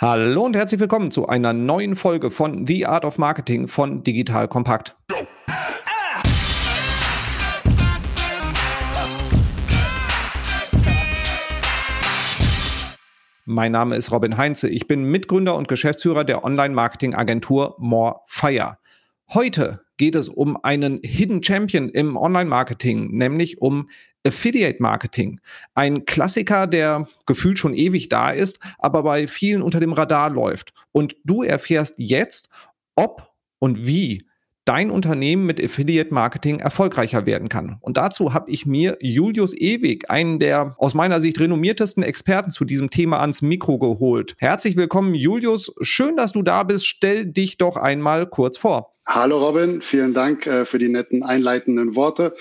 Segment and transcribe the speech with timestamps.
[0.00, 4.48] Hallo und herzlich willkommen zu einer neuen Folge von The Art of Marketing von Digital
[4.48, 4.96] Kompakt.
[13.44, 14.68] Mein Name ist Robin Heinze.
[14.68, 18.78] Ich bin Mitgründer und Geschäftsführer der Online-Marketing-Agentur Morefire.
[19.32, 23.88] Heute geht es um einen Hidden Champion im Online-Marketing, nämlich um
[24.26, 25.40] Affiliate Marketing.
[25.74, 30.72] Ein Klassiker, der gefühlt schon ewig da ist, aber bei vielen unter dem Radar läuft.
[30.92, 32.48] Und du erfährst jetzt,
[32.94, 34.26] ob und wie
[34.64, 37.76] dein Unternehmen mit Affiliate Marketing erfolgreicher werden kann.
[37.80, 42.64] Und dazu habe ich mir Julius Ewig, einen der aus meiner Sicht renommiertesten Experten zu
[42.64, 44.34] diesem Thema ans Mikro geholt.
[44.38, 45.72] Herzlich willkommen, Julius.
[45.82, 46.86] Schön, dass du da bist.
[46.86, 48.94] Stell dich doch einmal kurz vor.
[49.06, 52.34] Hallo Robin, vielen Dank äh, für die netten einleitenden Worte.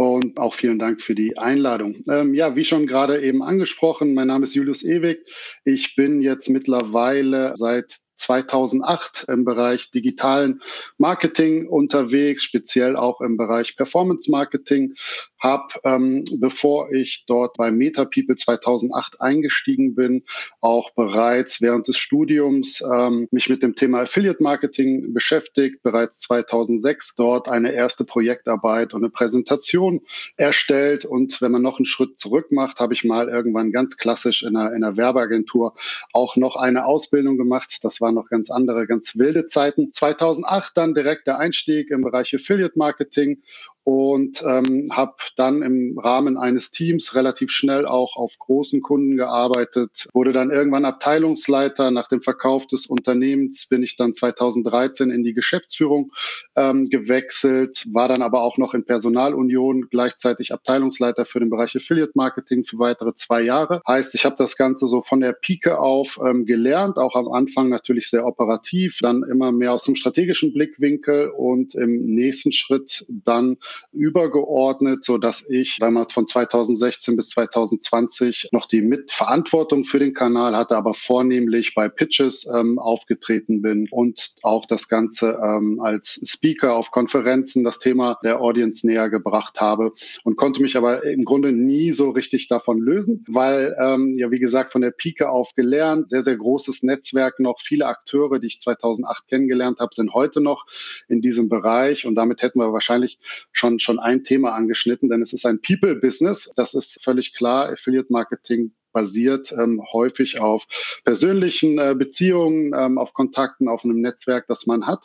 [0.00, 1.94] Und auch vielen Dank für die Einladung.
[2.08, 5.18] Ähm, ja, wie schon gerade eben angesprochen, mein Name ist Julius Ewig.
[5.66, 10.62] Ich bin jetzt mittlerweile seit 2008 im Bereich digitalen
[10.98, 14.94] Marketing unterwegs, speziell auch im Bereich Performance Marketing.
[15.38, 20.24] Habe, ähm, bevor ich dort bei MetaPeople 2008 eingestiegen bin,
[20.60, 25.82] auch bereits während des Studiums ähm, mich mit dem Thema Affiliate Marketing beschäftigt.
[25.82, 30.02] Bereits 2006 dort eine erste Projektarbeit und eine Präsentation
[30.36, 31.06] erstellt.
[31.06, 34.56] Und wenn man noch einen Schritt zurück macht, habe ich mal irgendwann ganz klassisch in
[34.56, 35.74] einer, in einer Werbeagentur
[36.12, 37.78] auch noch eine Ausbildung gemacht.
[37.82, 39.92] Das war waren noch ganz andere, ganz wilde Zeiten.
[39.92, 43.42] 2008 dann direkt der Einstieg im Bereich Affiliate Marketing
[43.84, 50.08] und ähm, habe dann im Rahmen eines Teams relativ schnell auch auf großen Kunden gearbeitet,
[50.12, 51.90] wurde dann irgendwann Abteilungsleiter.
[51.90, 56.12] Nach dem Verkauf des Unternehmens bin ich dann 2013 in die Geschäftsführung
[56.56, 62.12] ähm, gewechselt, war dann aber auch noch in Personalunion gleichzeitig Abteilungsleiter für den Bereich Affiliate
[62.14, 63.80] Marketing für weitere zwei Jahre.
[63.88, 67.70] Heißt, ich habe das Ganze so von der Pike auf ähm, gelernt, auch am Anfang
[67.70, 73.56] natürlich sehr operativ, dann immer mehr aus dem strategischen Blickwinkel und im nächsten Schritt dann
[73.92, 80.56] übergeordnet, so dass ich damals von 2016 bis 2020 noch die Mitverantwortung für den Kanal
[80.56, 86.74] hatte, aber vornehmlich bei Pitches ähm, aufgetreten bin und auch das Ganze ähm, als Speaker
[86.74, 89.92] auf Konferenzen das Thema der Audience näher gebracht habe
[90.24, 94.38] und konnte mich aber im Grunde nie so richtig davon lösen, weil ähm, ja wie
[94.38, 98.60] gesagt von der Pike auf gelernt, sehr sehr großes Netzwerk noch, viele Akteure, die ich
[98.60, 100.66] 2008 kennengelernt habe, sind heute noch
[101.08, 103.18] in diesem Bereich und damit hätten wir wahrscheinlich
[103.60, 106.50] schon, schon ein Thema angeschnitten, denn es ist ein People-Business.
[106.56, 107.70] Das ist völlig klar.
[107.70, 110.66] Affiliate Marketing basiert ähm, häufig auf
[111.04, 115.04] persönlichen äh, Beziehungen, ähm, auf Kontakten, auf einem Netzwerk, das man hat.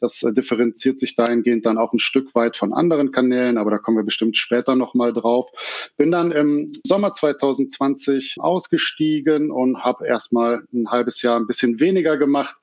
[0.00, 3.78] Das äh, differenziert sich dahingehend dann auch ein Stück weit von anderen Kanälen, aber da
[3.78, 5.50] kommen wir bestimmt später nochmal drauf.
[5.96, 12.16] Bin dann im Sommer 2020 ausgestiegen und habe erstmal ein halbes Jahr ein bisschen weniger
[12.16, 12.56] gemacht,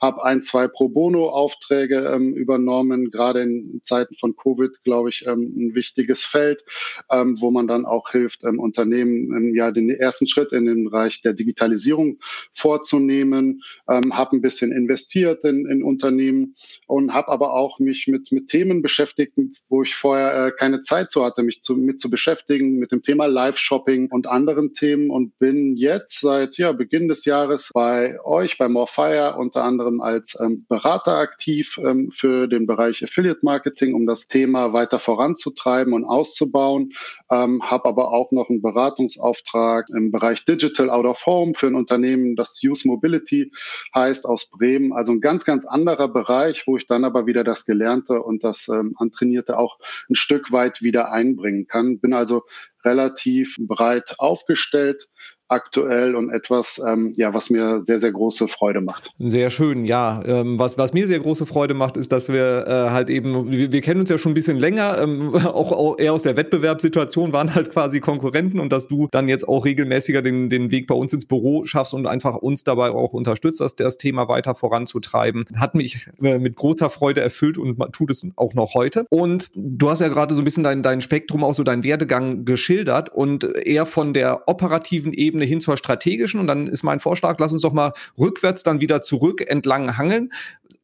[0.00, 5.52] habe ein, zwei Pro Bono-Aufträge ähm, übernommen, gerade in Zeiten von Covid, glaube ich, ähm,
[5.56, 6.64] ein wichtiges Feld,
[7.10, 10.84] ähm, wo man dann auch hilft, ähm, Unternehmen ja den ersten ersten Schritt in den
[10.84, 12.18] Bereich der Digitalisierung
[12.52, 16.54] vorzunehmen, ähm, habe ein bisschen investiert in, in Unternehmen
[16.86, 19.34] und habe aber auch mich mit, mit Themen beschäftigt,
[19.68, 23.02] wo ich vorher äh, keine Zeit so hatte, mich zu, mit zu beschäftigen, mit dem
[23.02, 28.56] Thema Live-Shopping und anderen Themen und bin jetzt seit ja, Beginn des Jahres bei euch,
[28.56, 34.06] bei Morefire, unter anderem als ähm, Berater aktiv ähm, für den Bereich Affiliate Marketing, um
[34.06, 36.92] das Thema weiter voranzutreiben und auszubauen,
[37.30, 41.74] ähm, habe aber auch noch einen Beratungsauftrag im Bereich Digital Out of Home für ein
[41.74, 43.50] Unternehmen, das Use Mobility
[43.94, 44.92] heißt aus Bremen.
[44.92, 48.68] Also ein ganz, ganz anderer Bereich, wo ich dann aber wieder das Gelernte und das
[48.68, 49.78] ähm, Antrainierte auch
[50.08, 51.98] ein Stück weit wieder einbringen kann.
[52.00, 52.42] Bin also
[52.84, 55.08] relativ breit aufgestellt
[55.48, 59.10] aktuell und etwas, ähm, ja, was mir sehr, sehr große Freude macht.
[59.18, 60.20] Sehr schön, ja.
[60.24, 63.70] Ähm, was, was mir sehr große Freude macht, ist, dass wir äh, halt eben, wir,
[63.70, 67.32] wir kennen uns ja schon ein bisschen länger, ähm, auch, auch eher aus der Wettbewerbssituation,
[67.32, 70.94] waren halt quasi Konkurrenten und dass du dann jetzt auch regelmäßiger den, den Weg bei
[70.94, 75.44] uns ins Büro schaffst und einfach uns dabei auch unterstützt, das, das Thema weiter voranzutreiben,
[75.56, 79.06] hat mich äh, mit großer Freude erfüllt und tut es auch noch heute.
[79.10, 82.44] Und du hast ja gerade so ein bisschen dein, dein Spektrum, auch so deinen Werdegang
[82.44, 86.40] geschildert und eher von der operativen Ebene Ebene hin zur strategischen.
[86.40, 90.30] Und dann ist mein Vorschlag, lass uns doch mal rückwärts dann wieder zurück entlang hangeln.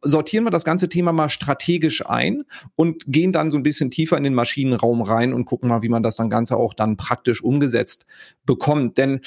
[0.05, 2.43] Sortieren wir das ganze Thema mal strategisch ein
[2.75, 5.89] und gehen dann so ein bisschen tiefer in den Maschinenraum rein und gucken mal, wie
[5.89, 8.05] man das dann Ganze auch dann praktisch umgesetzt
[8.45, 8.99] bekommt.
[8.99, 9.21] Denn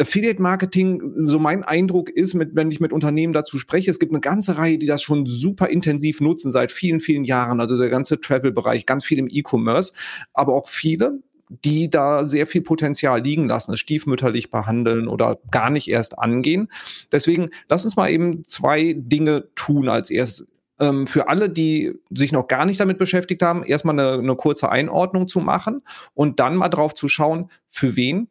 [0.00, 4.12] Affiliate Marketing, so mein Eindruck ist, mit, wenn ich mit Unternehmen dazu spreche, es gibt
[4.12, 7.60] eine ganze Reihe, die das schon super intensiv nutzen seit vielen, vielen Jahren.
[7.60, 9.92] Also der ganze Travel-Bereich, ganz viel im E-Commerce,
[10.32, 11.20] aber auch viele,
[11.64, 16.68] die da sehr viel Potenzial liegen lassen, es stiefmütterlich behandeln oder gar nicht erst angehen.
[17.10, 20.48] Deswegen lass uns mal eben zwei Dinge tun als erstes
[20.82, 24.70] ähm, für alle, die sich noch gar nicht damit beschäftigt haben, erstmal eine, eine kurze
[24.70, 25.82] Einordnung zu machen
[26.14, 28.28] und dann mal drauf zu schauen, für wen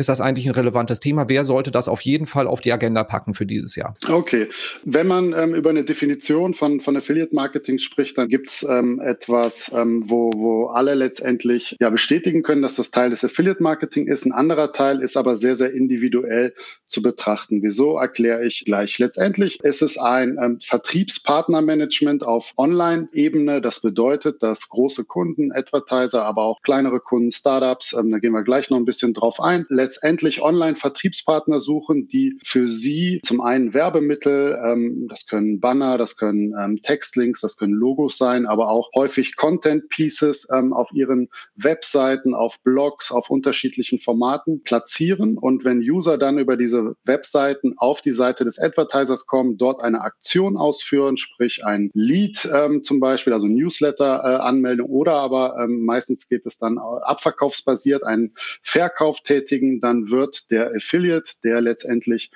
[0.00, 1.28] ist das eigentlich ein relevantes Thema?
[1.28, 3.94] Wer sollte das auf jeden Fall auf die Agenda packen für dieses Jahr?
[4.08, 4.48] Okay.
[4.82, 8.98] Wenn man ähm, über eine Definition von, von Affiliate Marketing spricht, dann gibt es ähm,
[8.98, 14.06] etwas, ähm, wo, wo alle letztendlich ja bestätigen können, dass das Teil des Affiliate Marketing
[14.06, 14.24] ist.
[14.24, 16.54] Ein anderer Teil ist aber sehr, sehr individuell
[16.86, 17.62] zu betrachten.
[17.62, 18.98] Wieso erkläre ich gleich.
[18.98, 23.60] Letztendlich ist es ein ähm, Vertriebspartnermanagement auf Online-Ebene.
[23.60, 28.44] Das bedeutet, dass große Kunden, Advertiser, aber auch kleinere Kunden, Startups, ähm, da gehen wir
[28.44, 34.56] gleich noch ein bisschen drauf ein, letztendlich Online-Vertriebspartner suchen, die für sie zum einen Werbemittel,
[34.64, 39.34] ähm, das können Banner, das können ähm, Textlinks, das können Logos sein, aber auch häufig
[39.34, 45.36] Content-Pieces ähm, auf ihren Webseiten, auf Blogs, auf unterschiedlichen Formaten platzieren.
[45.36, 50.02] Und wenn User dann über diese Webseiten auf die Seite des Advertisers kommen, dort eine
[50.02, 56.28] Aktion ausführen, sprich ein Lead ähm, zum Beispiel, also Newsletter-Anmeldung äh, oder aber ähm, meistens
[56.28, 62.30] geht es dann abverkaufsbasiert, einen Verkauf tätigen, dann wird der Affiliate, der letztendlich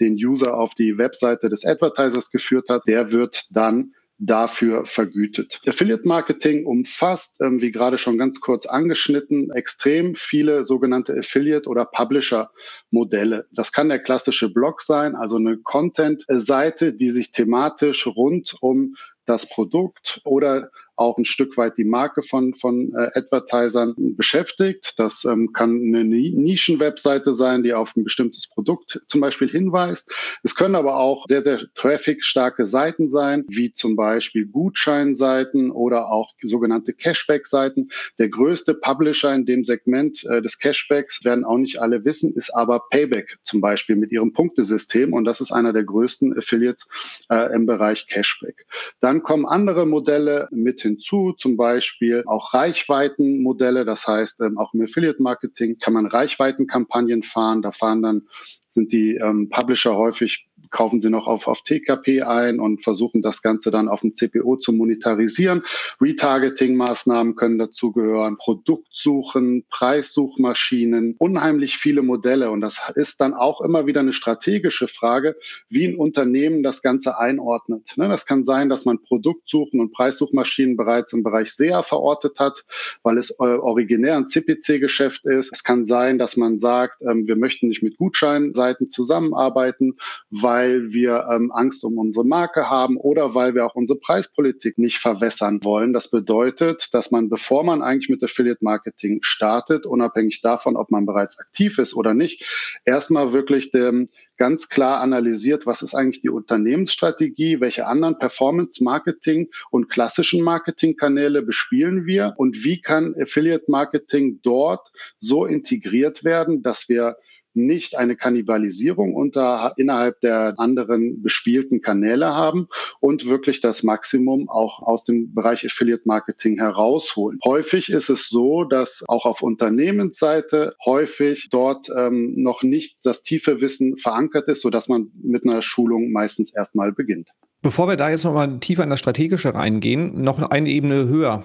[0.00, 5.60] den User auf die Webseite des Advertisers geführt hat, der wird dann dafür vergütet.
[5.66, 11.86] Affiliate Marketing umfasst, ähm, wie gerade schon ganz kurz angeschnitten, extrem viele sogenannte Affiliate oder
[11.86, 12.50] Publisher
[12.90, 13.46] Modelle.
[13.52, 18.94] Das kann der klassische Blog sein, also eine Content-Seite, die sich thematisch rund um
[19.30, 24.98] das Produkt oder auch ein Stück weit die Marke von, von äh, Advertisern beschäftigt.
[24.98, 30.12] Das ähm, kann eine Nischen-Webseite sein, die auf ein bestimmtes Produkt zum Beispiel hinweist.
[30.42, 36.34] Es können aber auch sehr, sehr traffic-starke Seiten sein, wie zum Beispiel Gutscheinseiten oder auch
[36.42, 37.88] sogenannte Cashback-Seiten.
[38.18, 42.50] Der größte Publisher in dem Segment äh, des Cashbacks, werden auch nicht alle wissen, ist
[42.50, 45.14] aber Payback zum Beispiel mit ihrem Punktesystem.
[45.14, 48.66] Und das ist einer der größten Affiliates äh, im Bereich Cashback.
[49.00, 53.84] Dann kommen andere Modelle mit hinzu, zum Beispiel auch Reichweitenmodelle.
[53.84, 57.62] Das heißt, ähm, auch im Affiliate-Marketing kann man Reichweitenkampagnen fahren.
[57.62, 58.22] Da fahren dann,
[58.68, 63.42] sind die ähm, Publisher häufig kaufen sie noch auf, auf TKP ein und versuchen das
[63.42, 65.62] Ganze dann auf dem CPO zu monetarisieren.
[66.00, 72.50] Retargeting-Maßnahmen können dazugehören, Produktsuchen, Preissuchmaschinen, unheimlich viele Modelle.
[72.50, 75.36] Und das ist dann auch immer wieder eine strategische Frage,
[75.68, 77.94] wie ein Unternehmen das Ganze einordnet.
[77.96, 82.64] Ne, das kann sein, dass man Produktsuchen und Preissuchmaschinen bereits im Bereich SEA verortet hat,
[83.02, 85.52] weil es äh, originär ein CPC-Geschäft ist.
[85.52, 89.96] Es kann sein, dass man sagt, ähm, wir möchten nicht mit Gutscheinseiten zusammenarbeiten,
[90.30, 94.76] weil weil wir ähm, Angst um unsere Marke haben oder weil wir auch unsere Preispolitik
[94.76, 95.94] nicht verwässern wollen.
[95.94, 101.06] Das bedeutet, dass man, bevor man eigentlich mit Affiliate Marketing startet, unabhängig davon, ob man
[101.06, 102.44] bereits aktiv ist oder nicht,
[102.84, 109.88] erstmal wirklich dem, ganz klar analysiert, was ist eigentlich die Unternehmensstrategie, welche anderen Performance-Marketing und
[109.88, 117.16] klassischen Marketingkanäle bespielen wir und wie kann Affiliate-Marketing dort so integriert werden, dass wir
[117.54, 122.68] nicht eine Kannibalisierung unter, innerhalb der anderen bespielten Kanäle haben
[123.00, 127.38] und wirklich das Maximum auch aus dem Bereich Affiliate Marketing herausholen.
[127.44, 133.60] Häufig ist es so, dass auch auf Unternehmensseite häufig dort ähm, noch nicht das tiefe
[133.60, 137.28] Wissen verankert ist, sodass man mit einer Schulung meistens erstmal beginnt.
[137.62, 141.44] Bevor wir da jetzt nochmal tiefer in das Strategische reingehen, noch eine Ebene höher.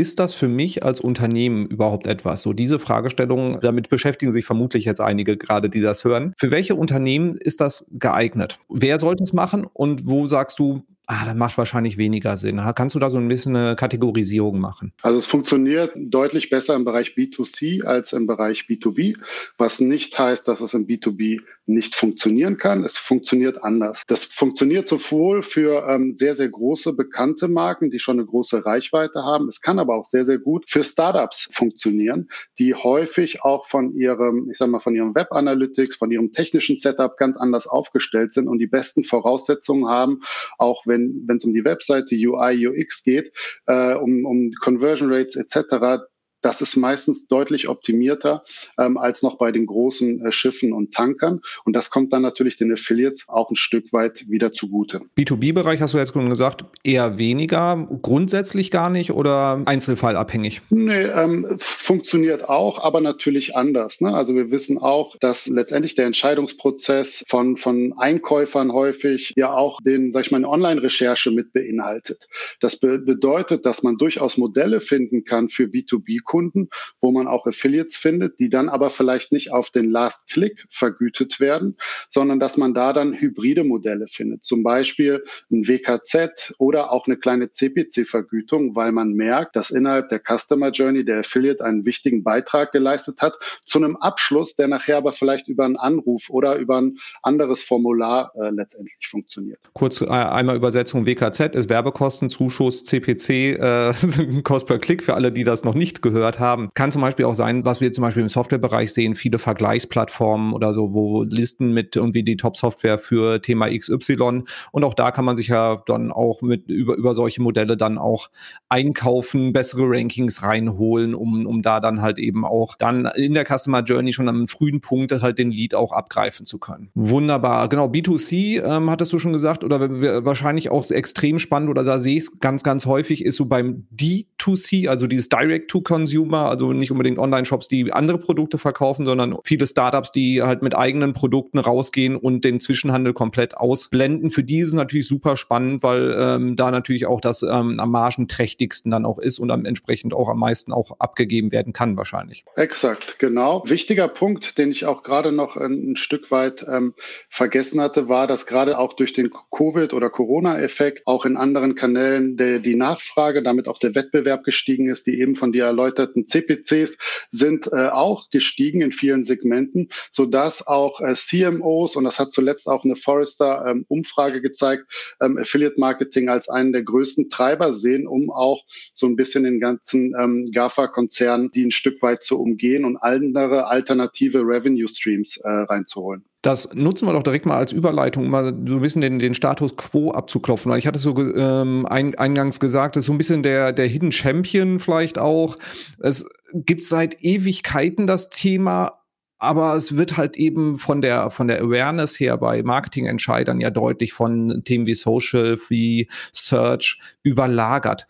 [0.00, 2.40] Ist das für mich als Unternehmen überhaupt etwas?
[2.40, 6.32] So diese Fragestellung, damit beschäftigen sich vermutlich jetzt einige gerade, die das hören.
[6.38, 8.58] Für welche Unternehmen ist das geeignet?
[8.70, 12.60] Wer sollte es machen und wo sagst du, ah, das macht wahrscheinlich weniger Sinn.
[12.74, 14.92] Kannst du da so ein bisschen eine Kategorisierung machen?
[15.02, 19.16] Also es funktioniert deutlich besser im Bereich B2C als im Bereich B2B,
[19.58, 22.84] was nicht heißt, dass es im B2B nicht funktionieren kann.
[22.84, 24.04] Es funktioniert anders.
[24.06, 29.24] Das funktioniert sowohl für ähm, sehr, sehr große, bekannte Marken, die schon eine große Reichweite
[29.24, 29.48] haben.
[29.48, 34.48] Es kann aber auch sehr, sehr gut für Startups funktionieren, die häufig auch von ihrem,
[34.50, 38.48] ich sag mal, von ihrem Web Analytics, von ihrem technischen Setup ganz anders aufgestellt sind
[38.48, 40.20] und die besten Voraussetzungen haben,
[40.58, 43.32] auch wenn wenn es um die Webseite, UI, UX geht,
[43.66, 46.02] äh, um, um Conversion Rates etc.,
[46.40, 48.42] das ist meistens deutlich optimierter
[48.78, 51.40] ähm, als noch bei den großen äh, Schiffen und Tankern.
[51.64, 55.00] Und das kommt dann natürlich den Affiliates auch ein Stück weit wieder zugute.
[55.16, 60.62] B2B-Bereich hast du jetzt schon gesagt, eher weniger, grundsätzlich gar nicht oder einzelfallabhängig?
[60.70, 64.00] Nee, ähm, funktioniert auch, aber natürlich anders.
[64.00, 64.14] Ne?
[64.14, 70.12] Also wir wissen auch, dass letztendlich der Entscheidungsprozess von, von Einkäufern häufig ja auch den,
[70.12, 72.28] sag ich mal, eine Online-Recherche mit beinhaltet.
[72.60, 76.68] Das be bedeutet, dass man durchaus Modelle finden kann für B2B B2B-Kunden,
[77.00, 81.40] wo man auch Affiliates findet, die dann aber vielleicht nicht auf den Last Click vergütet
[81.40, 81.76] werden,
[82.08, 84.44] sondern dass man da dann hybride Modelle findet.
[84.44, 90.20] Zum Beispiel ein WKZ oder auch eine kleine CPC-Vergütung, weil man merkt, dass innerhalb der
[90.20, 93.34] Customer Journey der Affiliate einen wichtigen Beitrag geleistet hat
[93.64, 98.32] zu einem Abschluss, der nachher aber vielleicht über einen Anruf oder über ein anderes Formular
[98.36, 99.58] äh, letztendlich funktioniert.
[99.72, 103.92] Kurz äh, einmal Übersetzung WKZ ist Werbekostenzuschuss, CPC, äh,
[104.44, 106.68] Cost per Klick für alle, die das noch nicht gehört haben.
[106.74, 110.74] Kann zum Beispiel auch sein, was wir zum Beispiel im Softwarebereich sehen, viele Vergleichsplattformen oder
[110.74, 115.36] so, wo Listen mit irgendwie die Top-Software für Thema XY und auch da kann man
[115.36, 118.28] sich ja dann auch mit über, über solche Modelle dann auch
[118.68, 123.82] einkaufen, bessere Rankings reinholen, um, um da dann halt eben auch dann in der Customer
[123.82, 126.90] Journey schon am frühen Punkt halt den Lead auch abgreifen zu können.
[126.94, 127.68] Wunderbar.
[127.68, 129.80] Genau, B2C ähm, hattest du schon gesagt oder
[130.24, 133.86] wahrscheinlich auch extrem spannend oder da sehe ich es ganz, ganz häufig ist so beim
[133.94, 140.12] D2C, also dieses Direct-to-Consumer, also nicht unbedingt Online-Shops, die andere Produkte verkaufen, sondern viele Startups,
[140.12, 144.30] die halt mit eigenen Produkten rausgehen und den Zwischenhandel komplett ausblenden.
[144.30, 147.90] Für die ist es natürlich super spannend, weil ähm, da natürlich auch das ähm, am
[147.90, 152.44] margenträchtigsten dann auch ist und dann entsprechend auch am meisten auch abgegeben werden kann wahrscheinlich.
[152.56, 153.62] Exakt, genau.
[153.66, 156.94] Wichtiger Punkt, den ich auch gerade noch ein, ein Stück weit ähm,
[157.28, 162.36] vergessen hatte, war, dass gerade auch durch den Covid- oder Corona-Effekt auch in anderen Kanälen
[162.36, 165.06] der, die Nachfrage, damit auch der Wettbewerb gestiegen ist.
[165.06, 165.64] Die eben von dir
[166.00, 166.96] erläuterten CPCs
[167.30, 172.68] sind äh, auch gestiegen in vielen Segmenten, sodass auch äh, CMOs, und das hat zuletzt
[172.68, 178.64] auch eine Forrester-Umfrage ähm, gezeigt, ähm, Affiliate-Marketing als einen der größten Treiber sehen, um auch
[178.94, 183.66] so ein bisschen den ganzen ähm, GAFA-Konzernen, die ein Stück weit zu umgehen und andere
[183.66, 186.24] alternative Revenue-Streams äh, reinzuholen.
[186.42, 189.34] Das nutzen wir doch direkt mal als Überleitung, um mal so ein bisschen den, den
[189.34, 190.72] Status quo abzuklopfen.
[190.76, 194.10] Ich hatte so ähm, ein, eingangs gesagt, das ist so ein bisschen der, der Hidden
[194.10, 195.56] Champion vielleicht auch.
[195.98, 199.00] Es gibt seit Ewigkeiten das Thema,
[199.38, 204.14] aber es wird halt eben von der, von der Awareness her bei Marketingentscheidern ja deutlich
[204.14, 208.06] von Themen wie Social, wie Search überlagert.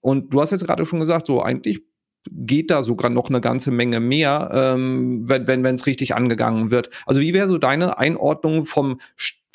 [0.00, 1.82] Und du hast jetzt gerade schon gesagt, so eigentlich
[2.30, 6.90] geht da sogar noch eine ganze Menge mehr, ähm, wenn es richtig angegangen wird.
[7.06, 9.00] Also wie wäre so deine Einordnung vom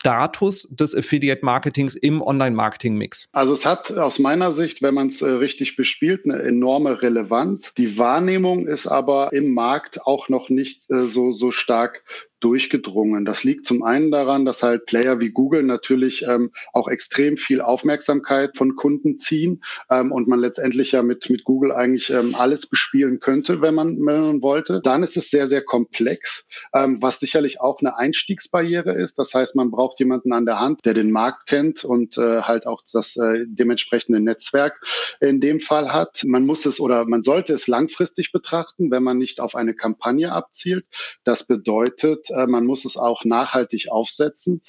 [0.06, 3.28] Status des Affiliate Marketings im Online-Marketing-Mix?
[3.32, 7.74] Also es hat aus meiner Sicht, wenn man es äh, richtig bespielt, eine enorme Relevanz.
[7.74, 12.04] Die Wahrnehmung ist aber im Markt auch noch nicht äh, so, so stark
[12.40, 13.26] durchgedrungen.
[13.26, 17.62] Das liegt zum einen daran, dass halt Player wie Google natürlich ähm, auch extrem viel
[17.62, 22.68] Aufmerksamkeit von Kunden ziehen ähm, und man letztendlich ja mit, mit Google eigentlich ähm, alles
[22.68, 24.82] bespielen könnte, wenn man, wenn man wollte.
[24.82, 29.18] Dann ist es sehr, sehr komplex, ähm, was sicherlich auch eine Einstiegsbarriere ist.
[29.18, 32.68] Das heißt, man braucht jemanden an der Hand, der den Markt kennt und äh, halt
[32.68, 34.82] auch das äh, dementsprechende Netzwerk
[35.22, 36.24] in dem Fall hat.
[36.26, 40.32] Man muss es oder man sollte es langfristig betrachten, wenn man nicht auf eine Kampagne
[40.32, 40.86] abzielt.
[41.24, 44.62] Das bedeutet, äh, man muss es auch nachhaltig aufsetzen.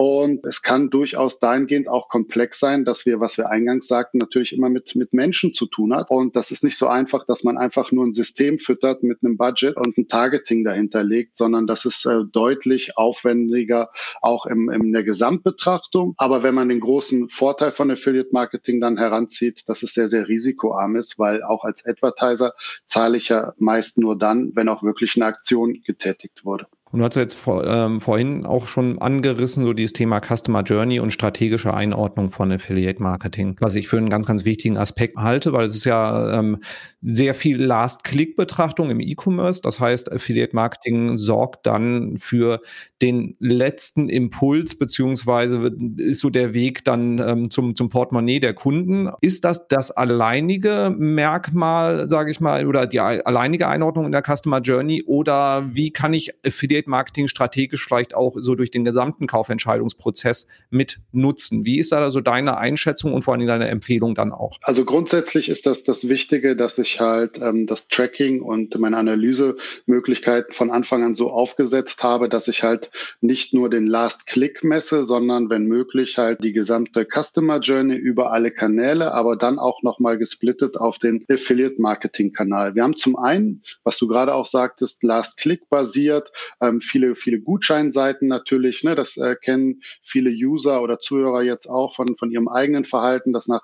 [0.00, 4.54] Und es kann durchaus dahingehend auch komplex sein, dass wir, was wir eingangs sagten, natürlich
[4.54, 6.08] immer mit, mit Menschen zu tun hat.
[6.08, 9.36] Und das ist nicht so einfach, dass man einfach nur ein System füttert mit einem
[9.36, 13.90] Budget und ein Targeting dahinter legt, sondern das ist äh, deutlich aufwendiger,
[14.22, 16.14] auch im, in der Gesamtbetrachtung.
[16.16, 20.28] Aber wenn man den großen Vorteil von Affiliate Marketing dann heranzieht, dass es sehr, sehr
[20.28, 22.54] risikoarm ist, weil auch als Advertiser
[22.86, 26.66] zahle ich ja meist nur dann, wenn auch wirklich eine Aktion getätigt wurde.
[26.92, 30.98] Und du hast jetzt vor, ähm, vorhin auch schon angerissen, so dieses Thema Customer Journey
[30.98, 35.52] und strategische Einordnung von Affiliate Marketing, was ich für einen ganz, ganz wichtigen Aspekt halte,
[35.52, 36.58] weil es ist ja ähm,
[37.00, 39.60] sehr viel Last-Click-Betrachtung im E-Commerce.
[39.62, 42.60] Das heißt, Affiliate Marketing sorgt dann für
[43.00, 49.10] den letzten Impuls, beziehungsweise ist so der Weg dann ähm, zum, zum Portemonnaie der Kunden.
[49.20, 54.60] Ist das das alleinige Merkmal, sage ich mal, oder die alleinige Einordnung in der Customer
[54.60, 60.46] Journey oder wie kann ich Affiliate Affiliate-Marketing strategisch vielleicht auch so durch den gesamten Kaufentscheidungsprozess
[60.70, 61.64] mit nutzen.
[61.64, 64.58] Wie ist da also deine Einschätzung und vor allem deine Empfehlung dann auch?
[64.62, 70.52] Also grundsätzlich ist das das Wichtige, dass ich halt ähm, das Tracking und meine Analysemöglichkeiten
[70.52, 75.04] von Anfang an so aufgesetzt habe, dass ich halt nicht nur den Last Click messe,
[75.04, 80.18] sondern wenn möglich halt die gesamte Customer Journey über alle Kanäle, aber dann auch nochmal
[80.18, 82.74] gesplittet auf den Affiliate Marketing Kanal.
[82.74, 87.40] Wir haben zum einen, was du gerade auch sagtest, Last Click basiert, ähm, viele, viele
[87.40, 88.84] Gutscheinseiten natürlich.
[88.84, 88.94] Ne?
[88.94, 93.48] Das äh, kennen viele User oder Zuhörer jetzt auch von, von ihrem eigenen Verhalten, dass
[93.48, 93.62] nach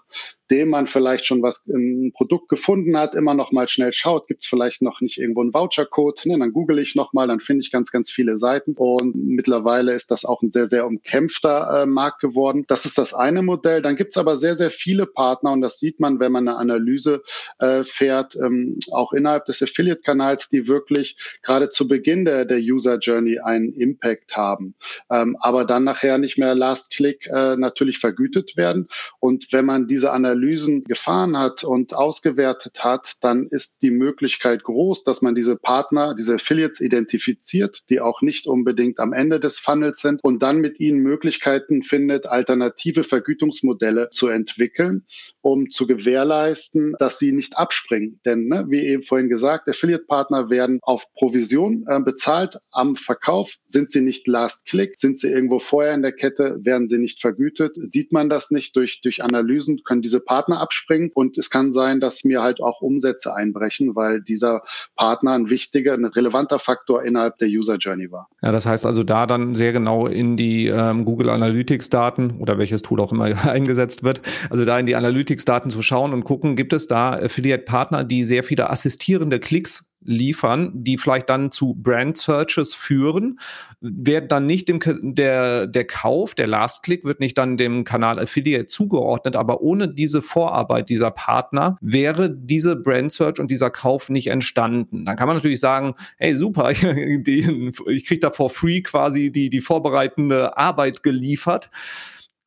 [0.49, 4.45] nachdem man vielleicht schon was ein Produkt gefunden hat, immer noch mal schnell schaut, gibt
[4.45, 6.39] es vielleicht noch nicht irgendwo einen Vouchercode, ne?
[6.39, 10.13] dann google ich noch mal, dann finde ich ganz, ganz viele Seiten und mittlerweile ist
[10.13, 12.65] das auch ein sehr, sehr umkämpfter äh, Markt geworden.
[12.69, 13.83] Das ist das eine Modell.
[13.83, 16.59] Dann gibt es aber sehr, sehr viele Partner und das sieht man, wenn man eine
[16.59, 17.23] Analyse
[17.59, 22.99] äh, fährt, ähm, auch innerhalb des Affiliate-Kanals, die wirklich gerade zu Beginn der, der User
[22.99, 24.77] Journey einen Impact haben,
[25.11, 28.87] ähm, aber dann nachher nicht mehr Last-Click äh, natürlich vergütet werden.
[29.19, 35.03] Und wenn man diese Analysen gefahren hat und ausgewertet hat, dann ist die Möglichkeit groß,
[35.03, 40.01] dass man diese Partner, diese Affiliates identifiziert, die auch nicht unbedingt am Ende des Funnels
[40.01, 45.05] sind und dann mit ihnen Möglichkeiten findet, alternative Vergütungsmodelle zu entwickeln,
[45.41, 48.21] um zu gewährleisten, dass sie nicht abspringen.
[48.27, 53.57] Denn, ne, wie eben vorhin gesagt, Affiliate-Partner werden auf Provision äh, bezahlt am Verkauf.
[53.67, 54.95] Sind sie nicht Last Click?
[54.99, 56.59] Sind sie irgendwo vorher in der Kette?
[56.63, 57.77] Werden sie nicht vergütet?
[57.83, 59.83] Sieht man das nicht durch, durch Analysen?
[59.85, 61.11] Können diese Partner abspringen?
[61.15, 64.63] Und es kann sein, dass mir halt auch Umsätze einbrechen, weil dieser
[64.97, 68.29] Partner ein wichtiger, ein relevanter Faktor innerhalb der User Journey war.
[68.43, 72.59] Ja, das heißt also da dann sehr genau in die ähm, Google Analytics Daten oder
[72.59, 76.25] welches Tool auch immer eingesetzt wird, also da in die Analytics Daten zu schauen und
[76.25, 81.51] gucken, gibt es da Affiliate Partner, die sehr viele assistierende Klicks liefern, die vielleicht dann
[81.51, 83.39] zu Brand Searches führen,
[83.81, 84.81] wird dann nicht dem
[85.15, 89.89] der der Kauf, der Last Click wird nicht dann dem Kanal Affiliate zugeordnet, aber ohne
[89.89, 95.05] diese Vorarbeit dieser Partner wäre diese Brand Search und dieser Kauf nicht entstanden.
[95.05, 99.51] Dann kann man natürlich sagen, hey super, ich, ich kriege da for free quasi die
[99.51, 101.71] die vorbereitende Arbeit geliefert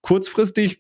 [0.02, 0.80] kurzfristig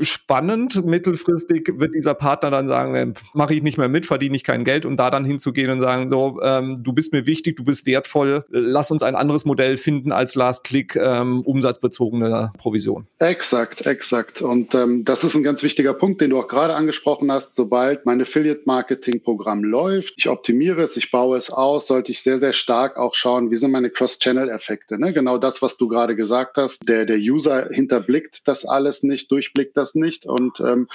[0.00, 4.44] spannend, mittelfristig wird dieser Partner dann sagen, äh, mache ich nicht mehr mit, verdiene ich
[4.44, 7.64] kein Geld und da dann hinzugehen und sagen, so, ähm, du bist mir wichtig, du
[7.64, 13.06] bist wertvoll, lass uns ein anderes Modell finden als Last-Click ähm, umsatzbezogene Provision.
[13.18, 14.40] Exakt, exakt.
[14.40, 17.54] Und ähm, das ist ein ganz wichtiger Punkt, den du auch gerade angesprochen hast.
[17.54, 22.52] Sobald mein Affiliate-Marketing-Programm läuft, ich optimiere es, ich baue es aus, sollte ich sehr, sehr
[22.54, 24.98] stark auch schauen, wie sind meine Cross-Channel-Effekte.
[24.98, 25.12] Ne?
[25.12, 26.88] Genau das, was du gerade gesagt hast.
[26.88, 30.26] Der, der User hinterblickt das alles nicht, durchblickt das nicht.
[30.26, 30.88] Und ähm,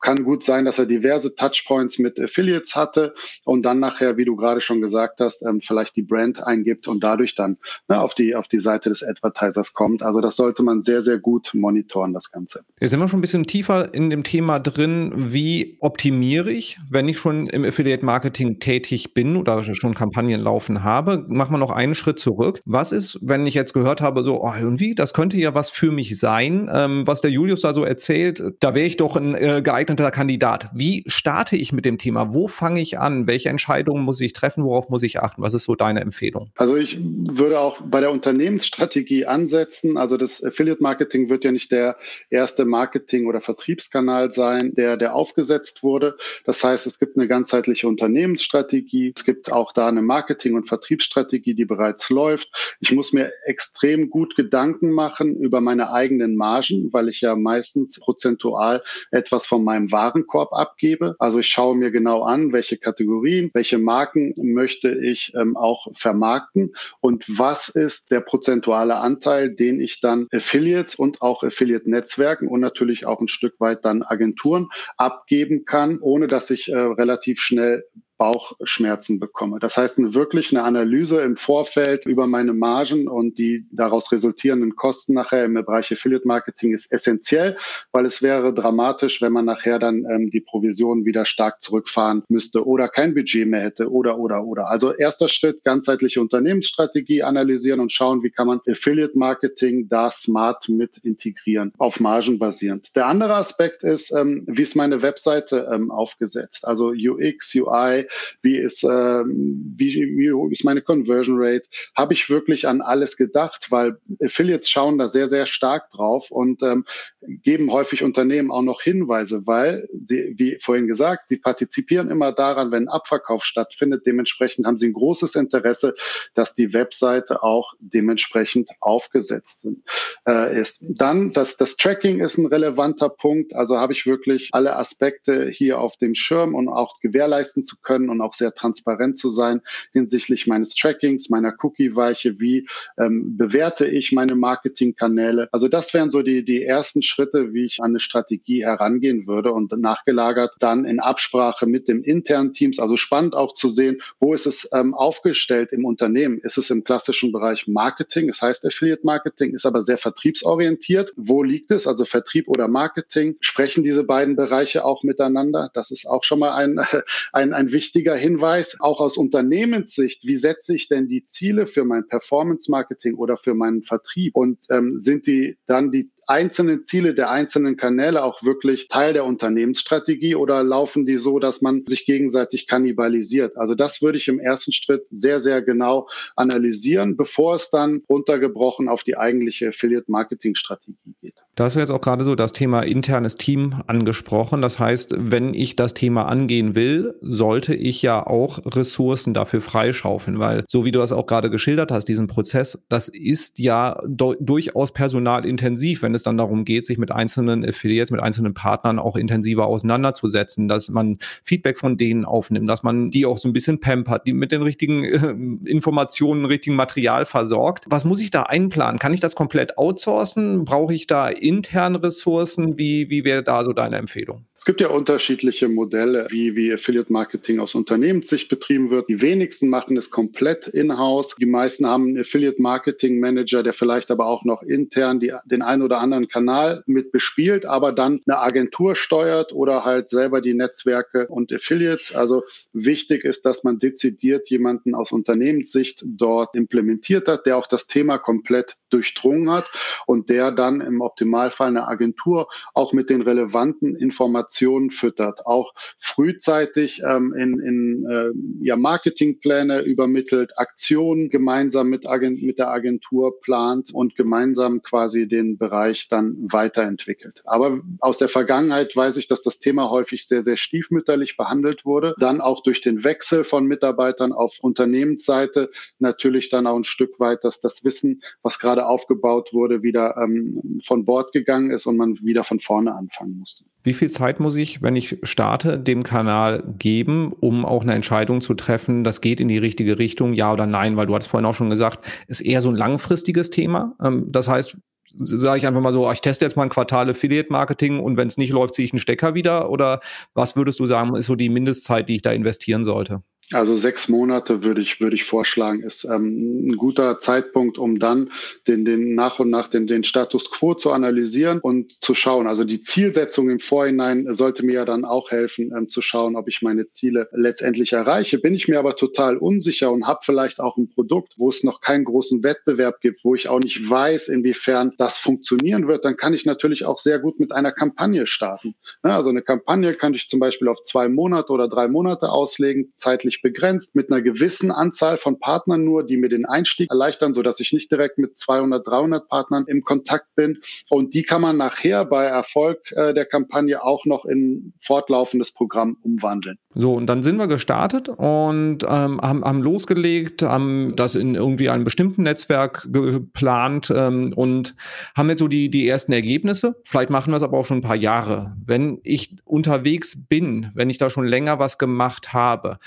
[0.00, 4.36] kann gut sein, dass er diverse Touchpoints mit Affiliates hatte und dann nachher, wie du
[4.36, 7.56] gerade schon gesagt hast, ähm, vielleicht die Brand eingibt und dadurch dann
[7.88, 10.02] ne, auf, die, auf die Seite des Advertisers kommt.
[10.02, 12.62] Also das sollte man sehr, sehr gut monitoren, das Ganze.
[12.80, 15.12] Jetzt sind wir schon ein bisschen tiefer in dem Thema drin.
[15.16, 21.24] Wie optimiere ich, wenn ich schon im Affiliate-Marketing tätig bin oder schon Kampagnen laufen habe?
[21.28, 22.60] Machen wir noch einen Schritt zurück.
[22.64, 25.90] Was ist, wenn ich jetzt gehört habe, so, oh, irgendwie, das könnte ja was für
[25.90, 29.62] mich sein, ähm, was der Julius da so erzählt, da wäre ich doch ein äh,
[29.64, 30.68] geeigneter geeigneter Kandidat.
[30.74, 32.32] Wie starte ich mit dem Thema?
[32.34, 33.26] Wo fange ich an?
[33.26, 34.64] Welche Entscheidungen muss ich treffen?
[34.64, 35.42] Worauf muss ich achten?
[35.42, 36.50] Was ist so deine Empfehlung?
[36.56, 39.96] Also ich würde auch bei der Unternehmensstrategie ansetzen.
[39.96, 41.96] Also das Affiliate Marketing wird ja nicht der
[42.30, 46.16] erste Marketing- oder Vertriebskanal sein, der, der aufgesetzt wurde.
[46.44, 49.12] Das heißt, es gibt eine ganzheitliche Unternehmensstrategie.
[49.16, 52.76] Es gibt auch da eine Marketing- und Vertriebsstrategie, die bereits läuft.
[52.80, 57.98] Ich muss mir extrem gut Gedanken machen über meine eigenen Margen, weil ich ja meistens
[58.00, 61.16] prozentual etwas von meinem meinem Warenkorb abgebe.
[61.18, 66.74] Also ich schaue mir genau an, welche Kategorien, welche Marken möchte ich ähm, auch vermarkten
[67.00, 73.06] und was ist der prozentuale Anteil, den ich dann Affiliates und auch Affiliate-Netzwerken und natürlich
[73.06, 77.84] auch ein Stück weit dann Agenturen abgeben kann, ohne dass ich äh, relativ schnell
[78.18, 79.58] Bauchschmerzen bekomme.
[79.58, 85.14] Das heißt, wirklich eine Analyse im Vorfeld über meine Margen und die daraus resultierenden Kosten
[85.14, 87.56] nachher im Bereich Affiliate Marketing ist essentiell,
[87.92, 92.66] weil es wäre dramatisch, wenn man nachher dann ähm, die Provision wieder stark zurückfahren müsste
[92.66, 94.68] oder kein Budget mehr hätte oder, oder, oder.
[94.68, 100.68] Also erster Schritt, ganzheitliche Unternehmensstrategie analysieren und schauen, wie kann man Affiliate Marketing da smart
[100.68, 102.94] mit integrieren, auf Margen basierend.
[102.96, 106.66] Der andere Aspekt ist, ähm, wie ist meine Webseite ähm, aufgesetzt?
[106.66, 108.05] Also UX, UI,
[108.42, 113.66] wie ist, äh, wie, wie ist meine Conversion Rate, habe ich wirklich an alles gedacht,
[113.70, 116.84] weil Affiliates schauen da sehr, sehr stark drauf und ähm,
[117.20, 122.70] geben häufig Unternehmen auch noch Hinweise, weil sie, wie vorhin gesagt, sie partizipieren immer daran,
[122.70, 124.04] wenn Abverkauf stattfindet.
[124.06, 125.94] Dementsprechend haben sie ein großes Interesse,
[126.34, 129.82] dass die Webseite auch dementsprechend aufgesetzt sind,
[130.26, 130.84] äh, ist.
[130.88, 133.54] Dann, das, das Tracking ist ein relevanter Punkt.
[133.54, 137.95] Also habe ich wirklich alle Aspekte hier auf dem Schirm und auch gewährleisten zu können,
[137.96, 143.86] können und auch sehr transparent zu sein hinsichtlich meines Trackings, meiner Cookie-Weiche, wie ähm, bewerte
[143.86, 145.48] ich meine Marketingkanäle.
[145.52, 149.52] Also das wären so die, die ersten Schritte, wie ich an eine Strategie herangehen würde
[149.52, 152.78] und nachgelagert dann in Absprache mit dem internen Teams.
[152.78, 156.38] Also spannend auch zu sehen, wo ist es ähm, aufgestellt im Unternehmen?
[156.38, 158.28] Ist es im klassischen Bereich Marketing?
[158.28, 161.12] Es heißt Affiliate Marketing, ist aber sehr vertriebsorientiert.
[161.16, 161.86] Wo liegt es?
[161.86, 163.36] Also Vertrieb oder Marketing?
[163.40, 165.70] Sprechen diese beiden Bereiche auch miteinander?
[165.72, 166.78] Das ist auch schon mal ein,
[167.32, 167.85] ein, ein wichtiger
[168.16, 168.76] Hinweis.
[168.80, 173.54] Auch aus Unternehmenssicht, wie setze ich denn die Ziele für mein Performance Marketing oder für
[173.54, 174.36] meinen Vertrieb?
[174.36, 179.24] Und ähm, sind die dann die einzelnen Ziele der einzelnen Kanäle auch wirklich Teil der
[179.24, 183.56] Unternehmensstrategie oder laufen die so, dass man sich gegenseitig kannibalisiert?
[183.56, 188.88] Also das würde ich im ersten Schritt sehr, sehr genau analysieren, bevor es dann runtergebrochen
[188.88, 191.34] auf die eigentliche Affiliate-Marketing-Strategie geht.
[191.54, 194.60] Da hast du jetzt auch gerade so das Thema internes Team angesprochen.
[194.60, 200.38] Das heißt, wenn ich das Thema angehen will, sollte ich ja auch Ressourcen dafür freischaufeln,
[200.38, 204.92] weil so wie du das auch gerade geschildert hast, diesen Prozess, das ist ja durchaus
[204.92, 209.66] personalintensiv, wenn es dann darum geht, sich mit einzelnen Affiliates, mit einzelnen Partnern auch intensiver
[209.66, 214.26] auseinanderzusetzen, dass man Feedback von denen aufnimmt, dass man die auch so ein bisschen pampert,
[214.26, 217.84] die mit den richtigen äh, Informationen, richtigen Material versorgt.
[217.88, 218.98] Was muss ich da einplanen?
[218.98, 220.64] Kann ich das komplett outsourcen?
[220.64, 222.78] Brauche ich da interne Ressourcen?
[222.78, 224.46] Wie, wie wäre da so deine Empfehlung?
[224.58, 229.08] Es gibt ja unterschiedliche Modelle, wie, wie Affiliate Marketing aus Unternehmenssicht betrieben wird.
[229.08, 231.36] Die wenigsten machen es komplett in-house.
[231.38, 235.62] Die meisten haben einen Affiliate Marketing Manager, der vielleicht aber auch noch intern die, den
[235.62, 240.54] einen oder anderen Kanal mit bespielt, aber dann eine Agentur steuert oder halt selber die
[240.54, 242.14] Netzwerke und Affiliates.
[242.14, 242.42] Also
[242.72, 248.18] wichtig ist, dass man dezidiert jemanden aus Unternehmenssicht dort implementiert hat, der auch das Thema
[248.18, 249.70] komplett durchdrungen hat
[250.06, 257.02] und der dann im Optimalfall eine Agentur auch mit den relevanten Informationen füttert, auch frühzeitig
[257.06, 263.92] ähm, in, in äh, ja, Marketingpläne übermittelt, Aktionen gemeinsam mit, Agent, mit der Agentur plant
[263.92, 267.42] und gemeinsam quasi den Bereich dann weiterentwickelt.
[267.46, 272.14] Aber aus der Vergangenheit weiß ich, dass das Thema häufig sehr, sehr stiefmütterlich behandelt wurde.
[272.18, 277.44] Dann auch durch den Wechsel von Mitarbeitern auf Unternehmensseite natürlich dann auch ein Stück weit,
[277.44, 282.18] dass das Wissen, was gerade aufgebaut wurde, wieder ähm, von Bord gegangen ist und man
[282.22, 283.64] wieder von vorne anfangen musste.
[283.82, 288.40] Wie viel Zeit muss ich, wenn ich starte, dem Kanal geben, um auch eine Entscheidung
[288.40, 290.96] zu treffen, das geht in die richtige Richtung, ja oder nein?
[290.96, 293.94] Weil du hattest vorhin auch schon gesagt, ist eher so ein langfristiges Thema.
[294.02, 294.78] Ähm, das heißt,
[295.18, 298.28] sage ich einfach mal so, ich teste jetzt mal ein Quartal Affiliate Marketing und wenn
[298.28, 299.70] es nicht läuft, ziehe ich einen Stecker wieder?
[299.70, 300.00] Oder
[300.34, 303.22] was würdest du sagen, ist so die Mindestzeit, die ich da investieren sollte?
[303.52, 308.30] Also sechs Monate würde ich, würde ich vorschlagen, ist ähm, ein guter Zeitpunkt, um dann
[308.66, 312.48] den, den nach und nach den, den Status quo zu analysieren und zu schauen.
[312.48, 316.48] Also die Zielsetzung im Vorhinein sollte mir ja dann auch helfen, ähm, zu schauen, ob
[316.48, 318.38] ich meine Ziele letztendlich erreiche.
[318.38, 321.80] Bin ich mir aber total unsicher und habe vielleicht auch ein Produkt, wo es noch
[321.80, 326.34] keinen großen Wettbewerb gibt, wo ich auch nicht weiß, inwiefern das funktionieren wird, dann kann
[326.34, 328.74] ich natürlich auch sehr gut mit einer Kampagne starten.
[329.04, 332.90] Ja, also eine Kampagne kann ich zum Beispiel auf zwei Monate oder drei Monate auslegen,
[332.92, 337.34] zeitlich zeitlich begrenzt, mit einer gewissen Anzahl von Partnern nur, die mir den Einstieg erleichtern,
[337.34, 340.58] so dass ich nicht direkt mit 200, 300 Partnern im Kontakt bin.
[340.90, 345.96] Und die kann man nachher bei Erfolg äh, der Kampagne auch noch in fortlaufendes Programm
[346.02, 346.58] umwandeln.
[346.74, 351.70] So, und dann sind wir gestartet und ähm, haben, haben losgelegt, haben das in irgendwie
[351.70, 354.74] einem bestimmten Netzwerk geplant ähm, und
[355.16, 356.76] haben jetzt so die, die ersten Ergebnisse.
[356.84, 358.54] Vielleicht machen wir es aber auch schon ein paar Jahre.
[358.64, 362.78] Wenn ich unterwegs bin, wenn ich da schon länger was gemacht habe,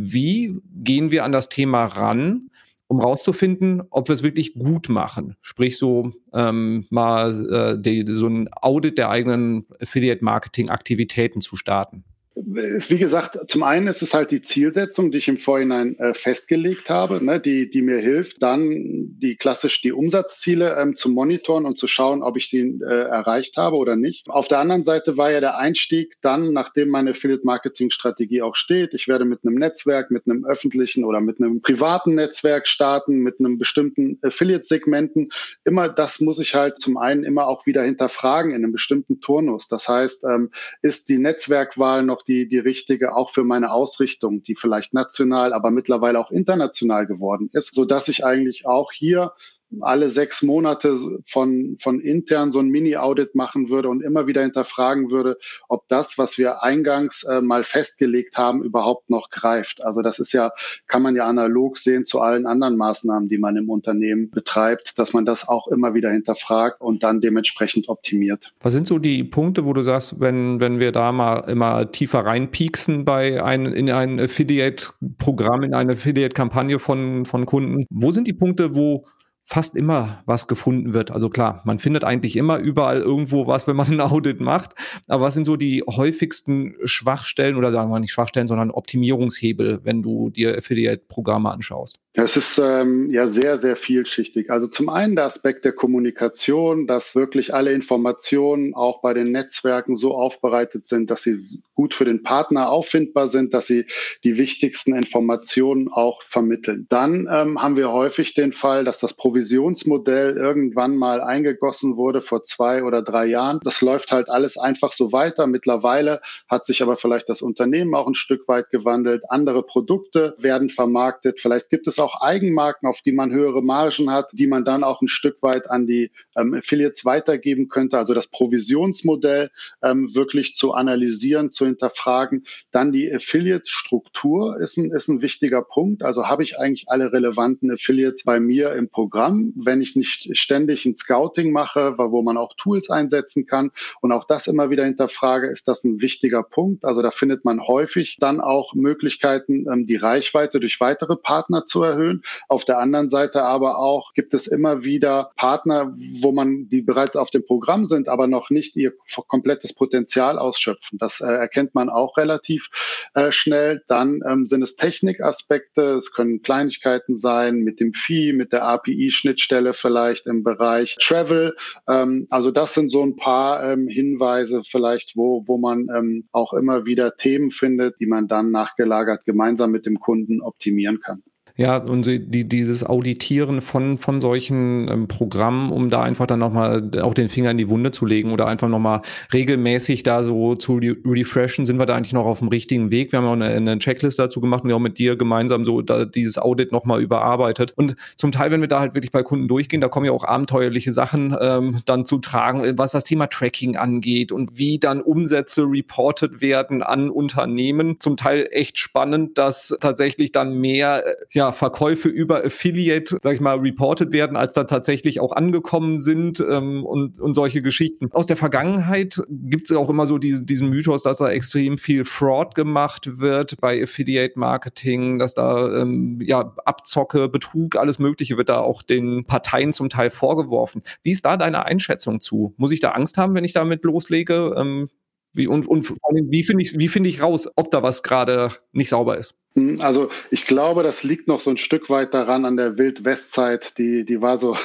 [0.00, 2.50] wie gehen wir an das Thema ran,
[2.86, 5.36] um rauszufinden, ob wir es wirklich gut machen.
[5.42, 12.04] Sprich so ähm, mal äh, die, so ein Audit der eigenen Affiliate-Marketing-Aktivitäten zu starten
[12.46, 16.88] wie gesagt, zum einen ist es halt die Zielsetzung, die ich im Vorhinein äh, festgelegt
[16.88, 21.78] habe, ne, die, die mir hilft, dann die klassisch die Umsatzziele ähm, zu monitoren und
[21.78, 24.28] zu schauen, ob ich sie äh, erreicht habe oder nicht.
[24.28, 29.08] Auf der anderen Seite war ja der Einstieg dann, nachdem meine Affiliate-Marketing-Strategie auch steht, ich
[29.08, 33.58] werde mit einem Netzwerk, mit einem öffentlichen oder mit einem privaten Netzwerk starten, mit einem
[33.58, 35.30] bestimmten Affiliate-Segmenten.
[35.64, 39.66] Immer das muss ich halt zum einen immer auch wieder hinterfragen in einem bestimmten Turnus.
[39.66, 40.50] Das heißt, ähm,
[40.82, 45.70] ist die Netzwerkwahl noch die, die richtige auch für meine Ausrichtung, die vielleicht national, aber
[45.70, 49.32] mittlerweile auch international geworden ist, so dass ich eigentlich auch hier
[49.80, 55.10] alle sechs Monate von, von intern so ein Mini-Audit machen würde und immer wieder hinterfragen
[55.10, 59.84] würde, ob das, was wir eingangs äh, mal festgelegt haben, überhaupt noch greift.
[59.84, 60.52] Also das ist ja,
[60.86, 65.12] kann man ja analog sehen zu allen anderen Maßnahmen, die man im Unternehmen betreibt, dass
[65.12, 68.52] man das auch immer wieder hinterfragt und dann dementsprechend optimiert.
[68.60, 72.20] Was sind so die Punkte, wo du sagst, wenn, wenn wir da mal immer tiefer
[72.20, 78.32] reinpieksen bei ein, in ein Affiliate-Programm, in eine Affiliate-Kampagne von, von Kunden, wo sind die
[78.32, 79.06] Punkte, wo
[79.48, 81.10] fast immer was gefunden wird.
[81.10, 84.74] Also klar, man findet eigentlich immer überall irgendwo was, wenn man ein Audit macht.
[85.06, 90.02] Aber was sind so die häufigsten Schwachstellen oder sagen wir nicht Schwachstellen, sondern Optimierungshebel, wenn
[90.02, 91.98] du dir Affiliate-Programme anschaust?
[92.20, 94.50] Es ist ähm, ja sehr, sehr vielschichtig.
[94.50, 99.94] Also zum einen der Aspekt der Kommunikation, dass wirklich alle Informationen auch bei den Netzwerken
[99.94, 101.38] so aufbereitet sind, dass sie
[101.76, 103.86] gut für den Partner auffindbar sind, dass sie
[104.24, 106.86] die wichtigsten Informationen auch vermitteln.
[106.88, 112.42] Dann ähm, haben wir häufig den Fall, dass das Provisionsmodell irgendwann mal eingegossen wurde vor
[112.42, 113.60] zwei oder drei Jahren.
[113.62, 115.46] Das läuft halt alles einfach so weiter.
[115.46, 119.22] Mittlerweile hat sich aber vielleicht das Unternehmen auch ein Stück weit gewandelt.
[119.28, 121.38] Andere Produkte werden vermarktet.
[121.38, 124.82] Vielleicht gibt es auch auch Eigenmarken, auf die man höhere Margen hat, die man dann
[124.82, 127.98] auch ein Stück weit an die ähm, Affiliates weitergeben könnte.
[127.98, 129.50] Also das Provisionsmodell
[129.82, 132.46] ähm, wirklich zu analysieren, zu hinterfragen.
[132.70, 136.02] Dann die Affiliate-Struktur ist ein, ist ein wichtiger Punkt.
[136.02, 140.86] Also habe ich eigentlich alle relevanten Affiliates bei mir im Programm, wenn ich nicht ständig
[140.86, 145.48] ein Scouting mache, wo man auch Tools einsetzen kann und auch das immer wieder hinterfrage,
[145.48, 146.84] ist das ein wichtiger Punkt.
[146.84, 151.82] Also da findet man häufig dann auch Möglichkeiten, ähm, die Reichweite durch weitere Partner zu
[151.82, 152.22] erhöhen erhöhen.
[152.48, 157.16] Auf der anderen Seite aber auch gibt es immer wieder Partner, wo man, die bereits
[157.16, 158.92] auf dem Programm sind, aber noch nicht ihr
[159.26, 160.98] komplettes Potenzial ausschöpfen.
[160.98, 162.68] Das äh, erkennt man auch relativ
[163.14, 163.82] äh, schnell.
[163.88, 165.94] Dann ähm, sind es Technikaspekte.
[165.94, 171.56] Es können Kleinigkeiten sein mit dem Fee, mit der API-Schnittstelle vielleicht im Bereich Travel.
[171.88, 176.52] Ähm, also das sind so ein paar ähm, Hinweise vielleicht, wo, wo man ähm, auch
[176.52, 181.22] immer wieder Themen findet, die man dann nachgelagert gemeinsam mit dem Kunden optimieren kann.
[181.60, 186.88] Ja, und die, dieses Auditieren von, von solchen ähm, Programmen, um da einfach dann nochmal
[187.02, 190.76] auch den Finger in die Wunde zu legen oder einfach nochmal regelmäßig da so zu
[191.04, 193.10] refreshen, sind wir da eigentlich noch auf dem richtigen Weg.
[193.10, 195.82] Wir haben auch eine, eine Checklist dazu gemacht und ja auch mit dir gemeinsam so
[195.82, 197.72] da, dieses Audit nochmal überarbeitet.
[197.74, 200.24] Und zum Teil, wenn wir da halt wirklich bei Kunden durchgehen, da kommen ja auch
[200.24, 205.64] abenteuerliche Sachen ähm, dann zu tragen, was das Thema Tracking angeht und wie dann Umsätze
[205.64, 207.96] reported werden an Unternehmen.
[207.98, 211.14] Zum Teil echt spannend, dass tatsächlich dann mehr, äh,
[211.52, 216.84] Verkäufe über Affiliate, sag ich mal, reported werden, als da tatsächlich auch angekommen sind ähm,
[216.84, 218.08] und, und solche Geschichten.
[218.12, 222.04] Aus der Vergangenheit gibt es auch immer so diese, diesen Mythos, dass da extrem viel
[222.04, 228.48] Fraud gemacht wird bei Affiliate Marketing, dass da ähm, ja Abzocke, Betrug, alles Mögliche wird
[228.48, 230.82] da auch den Parteien zum Teil vorgeworfen.
[231.02, 232.54] Wie ist da deine Einschätzung zu?
[232.56, 234.54] Muss ich da Angst haben, wenn ich damit loslege?
[234.56, 234.88] Ähm,
[235.34, 238.02] wie, und, und vor allem, wie finde ich, wie finde ich raus, ob da was
[238.02, 239.34] gerade nicht sauber ist?
[239.58, 243.76] Hm, also ich glaube, das liegt noch so ein Stück weit daran an der Wild-West-Zeit.
[243.78, 244.56] Die, die war so,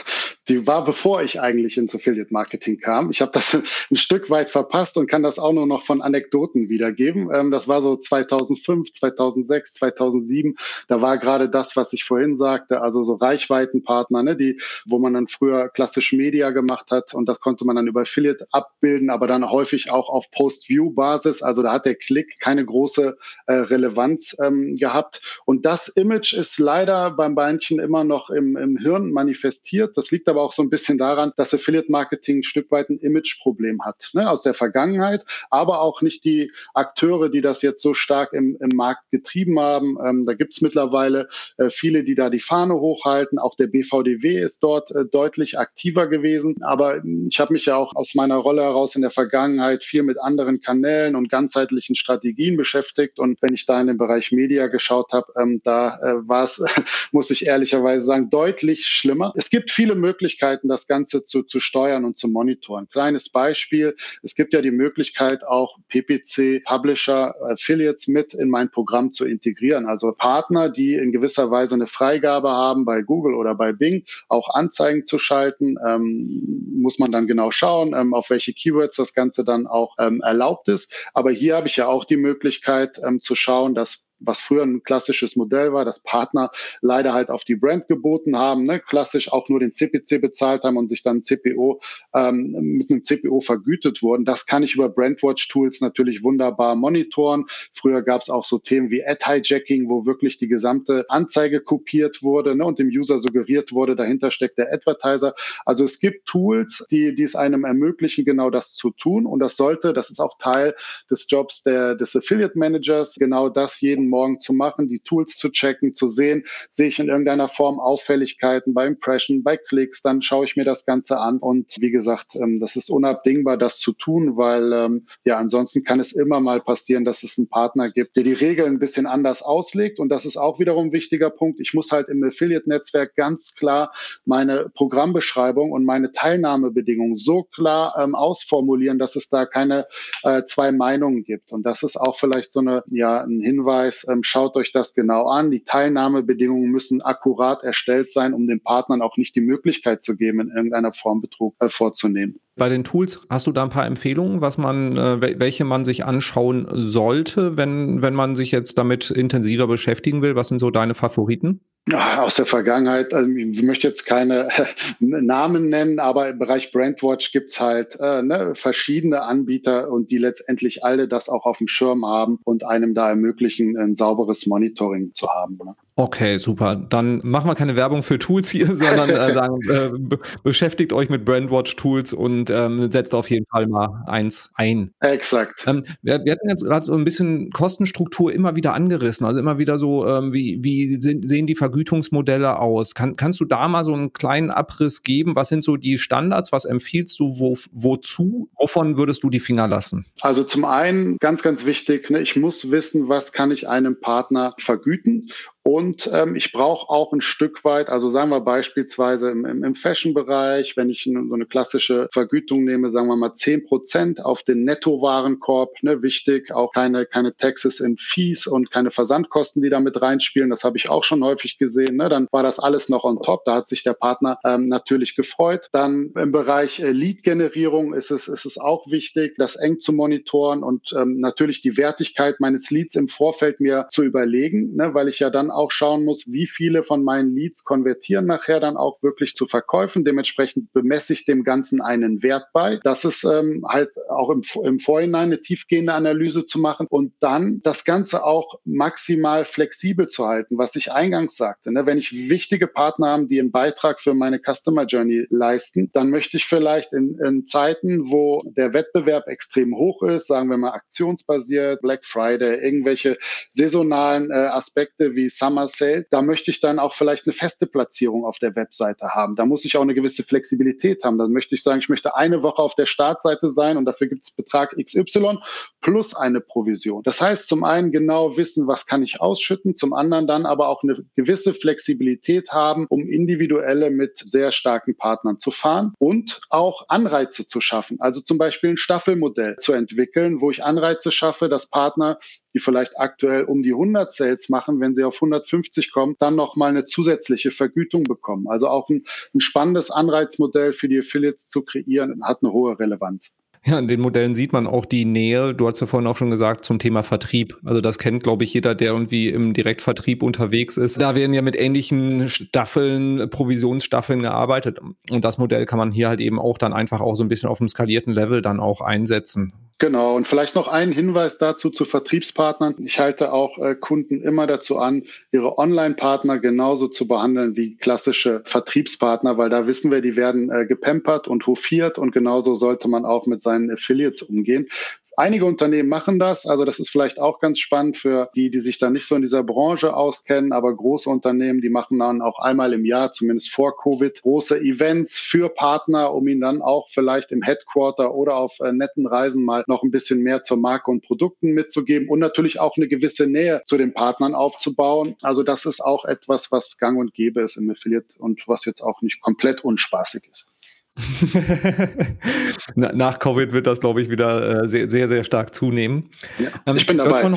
[0.48, 3.10] die war bevor ich eigentlich ins Affiliate-Marketing kam.
[3.10, 3.54] Ich habe das
[3.92, 7.30] ein Stück weit verpasst und kann das auch nur noch von Anekdoten wiedergeben.
[7.34, 10.56] Ähm, das war so 2005, 2006, 2007.
[10.88, 15.16] Da war gerade das, was ich vorhin sagte, also so Reichweitenpartner, ne, die, wo man
[15.16, 19.26] dann früher klassisch Media gemacht hat und das konnte man dann über Affiliate abbilden, aber
[19.26, 21.42] dann häufig auch auf Post-View-Basis.
[21.42, 25.42] Also da hat der Klick keine große äh, Relevanz ähm, gehabt.
[25.46, 29.96] Und das Image ist leider beim Beinchen immer noch im, im Hirn manifestiert.
[29.96, 33.00] Das liegt aber auch so ein bisschen daran, dass Affiliate Marketing ein Stück weit ein
[33.00, 37.94] Imageproblem hat, ne, aus der Vergangenheit, aber auch nicht die Akteure, die das jetzt so
[37.94, 39.98] stark im, im Markt getrieben haben.
[40.06, 43.40] Ähm, da gibt es mittlerweile äh, viele, die da die Fahne hochhalten.
[43.40, 46.62] Auch der BVDW ist dort äh, deutlich aktiver gewesen.
[46.62, 50.20] Aber ich habe mich ja auch aus meiner Rolle heraus in der Vergangenheit viel mit
[50.20, 53.18] anderen Kanälen und ganzheitlichen Strategien beschäftigt.
[53.18, 56.64] Und wenn ich da in den Bereich Media geschaut habe, ähm, da äh, war es,
[57.12, 59.34] muss ich ehrlicherweise sagen, deutlich schlimmer.
[59.36, 62.88] Es gibt viele Möglichkeiten, das Ganze zu, zu steuern und zu monitoren.
[62.90, 63.96] Kleines Beispiel.
[64.22, 69.86] Es gibt ja die Möglichkeit, auch PPC, Publisher, Affiliates mit in mein Programm zu integrieren.
[69.88, 74.50] Also Partner, die in gewisser Weise eine Freigabe haben, bei Google oder bei Bing auch
[74.54, 79.44] Anzeigen zu schalten, ähm, muss man dann genau schauen, ähm, auf welche Keywords das Ganze
[79.44, 80.94] dann auch ähm, erlaubt ist.
[81.14, 84.84] Aber hier habe ich ja auch die Möglichkeit ähm, zu schauen, dass was früher ein
[84.84, 86.50] klassisches Modell war, dass Partner
[86.82, 88.80] leider halt auf die Brand geboten haben, ne?
[88.80, 91.82] klassisch auch nur den CPC bezahlt haben und sich dann CPO
[92.14, 94.26] ähm, mit einem CPO vergütet wurden.
[94.26, 97.46] Das kann ich über Brandwatch-Tools natürlich wunderbar monitoren.
[97.74, 102.56] Früher gab es auch so Themen wie Ad-Hijacking, wo wirklich die gesamte Anzeige kopiert wurde
[102.56, 102.66] ne?
[102.66, 105.34] und dem User suggeriert wurde, dahinter steckt der Advertiser.
[105.66, 109.26] Also es gibt Tools, die, die es einem ermöglichen, genau das zu tun.
[109.26, 110.76] Und das sollte, das ist auch Teil
[111.10, 115.50] des Jobs der, des Affiliate Managers, genau das jeden Morgen zu machen, die Tools zu
[115.50, 120.46] checken, zu sehen, sehe ich in irgendeiner Form Auffälligkeiten bei Impression, bei Klicks, dann schaue
[120.46, 121.40] ich mir das Ganze an.
[121.40, 126.00] Und wie gesagt, ähm, das ist unabdingbar, das zu tun, weil ähm, ja, ansonsten kann
[126.00, 129.42] es immer mal passieren, dass es einen Partner gibt, der die Regeln ein bisschen anders
[129.42, 130.00] auslegt.
[130.00, 131.60] Und das ist auch wiederum ein wichtiger Punkt.
[131.60, 133.92] Ich muss halt im Affiliate-Netzwerk ganz klar
[134.26, 139.88] meine Programmbeschreibung und meine Teilnahmebedingungen so klar ähm, ausformulieren, dass es da keine
[140.24, 141.52] äh, zwei Meinungen gibt.
[141.52, 145.28] Und das ist auch vielleicht so eine, ja, ein Hinweis, ähm, schaut euch das genau
[145.28, 145.52] an.
[145.52, 150.40] Die Teilnahmebedingungen müssen akkurat erstellt sein, um den Partnern auch nicht die Möglichkeit zu geben,
[150.40, 152.40] in irgendeiner Form Betrug äh, vorzunehmen.
[152.56, 156.06] Bei den Tools hast du da ein paar Empfehlungen, was man, äh, welche man sich
[156.06, 160.36] anschauen sollte, wenn, wenn man sich jetzt damit intensiver beschäftigen will?
[160.36, 161.62] Was sind so deine Favoriten?
[161.92, 164.48] Aus der Vergangenheit, also ich möchte jetzt keine
[165.00, 170.86] Namen nennen, aber im Bereich Brandwatch gibt's halt äh, ne, verschiedene Anbieter und die letztendlich
[170.86, 175.28] alle das auch auf dem Schirm haben und einem da ermöglichen, ein sauberes Monitoring zu
[175.28, 175.60] haben.
[175.62, 175.76] Ne?
[175.96, 176.76] Okay, super.
[176.76, 181.26] Dann machen wir keine Werbung für Tools hier, sondern äh, sagen, äh, beschäftigt euch mit
[181.26, 184.94] Brandwatch-Tools und ähm, setzt auf jeden Fall mal eins ein.
[185.02, 185.66] Exakt.
[185.68, 189.58] Ähm, wir, wir, hatten jetzt gerade so ein bisschen Kostenstruktur immer wieder angerissen, also immer
[189.58, 192.94] wieder so, ähm, wie, wie sind, sehen die Ver Vergütungsmodelle aus?
[192.94, 195.36] Kann, kannst du da mal so einen kleinen Abriss geben?
[195.36, 196.52] Was sind so die Standards?
[196.52, 197.40] Was empfiehlst du?
[197.40, 198.50] Wo, wozu?
[198.60, 200.06] Wovon würdest du die Finger lassen?
[200.22, 204.54] Also zum einen ganz, ganz wichtig, ne, ich muss wissen, was kann ich einem Partner
[204.60, 205.26] vergüten
[205.64, 209.76] und ähm, ich brauche auch ein Stück weit, also sagen wir beispielsweise im, im, im
[209.76, 214.66] Fashion-Bereich, wenn ich so eine klassische Vergütung nehme, sagen wir mal zehn Prozent auf den
[214.66, 220.02] Nettowarenkorb, ne, wichtig, auch keine, keine Taxes in Fees und keine Versandkosten, die da mit
[220.02, 220.50] reinspielen.
[220.50, 221.96] Das habe ich auch schon häufig gesehen.
[221.96, 222.10] Ne?
[222.10, 223.46] Dann war das alles noch on top.
[223.46, 225.70] Da hat sich der Partner ähm, natürlich gefreut.
[225.72, 230.62] Dann im Bereich äh, Lead-Generierung ist es, ist es auch wichtig, das eng zu monitoren
[230.62, 234.94] und ähm, natürlich die Wertigkeit meines Leads im Vorfeld mir zu überlegen, ne?
[234.94, 238.78] weil ich ja dann auch schauen muss, wie viele von meinen Leads konvertieren nachher dann
[238.78, 240.04] auch wirklich zu Verkäufen.
[240.04, 242.80] Dementsprechend bemesse ich dem Ganzen einen Wert bei.
[242.84, 247.60] Das ist ähm, halt auch im, im Vorhinein eine tiefgehende Analyse zu machen und dann
[247.64, 251.72] das Ganze auch maximal flexibel zu halten, was ich eingangs sagte.
[251.72, 251.86] Ne?
[251.86, 256.38] Wenn ich wichtige Partner habe, die einen Beitrag für meine Customer Journey leisten, dann möchte
[256.38, 261.82] ich vielleicht in, in Zeiten, wo der Wettbewerb extrem hoch ist, sagen wir mal aktionsbasiert,
[261.82, 263.18] Black Friday, irgendwelche
[263.50, 268.24] saisonalen äh, Aspekte wie Summer Sale, da möchte ich dann auch vielleicht eine feste Platzierung
[268.24, 269.36] auf der Webseite haben.
[269.36, 271.18] Da muss ich auch eine gewisse Flexibilität haben.
[271.18, 274.24] Dann möchte ich sagen, ich möchte eine Woche auf der Startseite sein und dafür gibt
[274.24, 275.40] es Betrag XY
[275.82, 277.04] plus eine Provision.
[277.04, 280.82] Das heißt, zum einen genau wissen, was kann ich ausschütten, zum anderen dann aber auch
[280.84, 287.46] eine gewisse Flexibilität haben, um individuelle mit sehr starken Partnern zu fahren und auch Anreize
[287.46, 287.98] zu schaffen.
[288.00, 292.18] Also zum Beispiel ein Staffelmodell zu entwickeln, wo ich Anreize schaffe, dass Partner,
[292.54, 296.36] die vielleicht aktuell um die 100 Sales machen, wenn sie auf 100 150 kommt, dann
[296.36, 298.48] nochmal eine zusätzliche Vergütung bekommen.
[298.48, 303.38] Also auch ein, ein spannendes Anreizmodell für die Affiliates zu kreieren, hat eine hohe Relevanz.
[303.66, 306.30] Ja, in den Modellen sieht man auch die Nähe, du hast ja vorhin auch schon
[306.30, 307.58] gesagt, zum Thema Vertrieb.
[307.64, 311.02] Also das kennt, glaube ich, jeder, der irgendwie im Direktvertrieb unterwegs ist.
[311.02, 314.80] Da werden ja mit ähnlichen Staffeln, Provisionsstaffeln gearbeitet.
[315.10, 317.48] Und das Modell kann man hier halt eben auch dann einfach auch so ein bisschen
[317.48, 319.54] auf einem skalierten Level dann auch einsetzen.
[319.84, 322.76] Genau, und vielleicht noch ein Hinweis dazu zu Vertriebspartnern.
[322.86, 328.44] Ich halte auch äh, Kunden immer dazu an, ihre Online-Partner genauso zu behandeln wie klassische
[328.46, 333.04] Vertriebspartner, weil da wissen wir, die werden äh, gepampert und hofiert und genauso sollte man
[333.04, 334.70] auch mit seinen Affiliates umgehen.
[335.16, 338.80] Einige Unternehmen machen das, also das ist vielleicht auch ganz spannend für die, die sich
[338.80, 342.74] da nicht so in dieser Branche auskennen, aber große Unternehmen, die machen dann auch einmal
[342.74, 347.44] im Jahr, zumindest vor Covid, große Events für Partner, um ihnen dann auch vielleicht im
[347.44, 351.54] Headquarter oder auf äh, netten Reisen mal noch ein bisschen mehr zur Marke und Produkten
[351.54, 355.16] mitzugeben und natürlich auch eine gewisse Nähe zu den Partnern aufzubauen.
[355.22, 358.82] Also das ist auch etwas, was gang und gäbe ist im Affiliate und was jetzt
[358.82, 360.48] auch nicht komplett unspaßig ist.
[362.76, 366.10] Nach Covid wird das, glaube ich, wieder äh, sehr, sehr, sehr stark zunehmen.
[366.38, 367.24] Ja, ähm, ich bin dabei.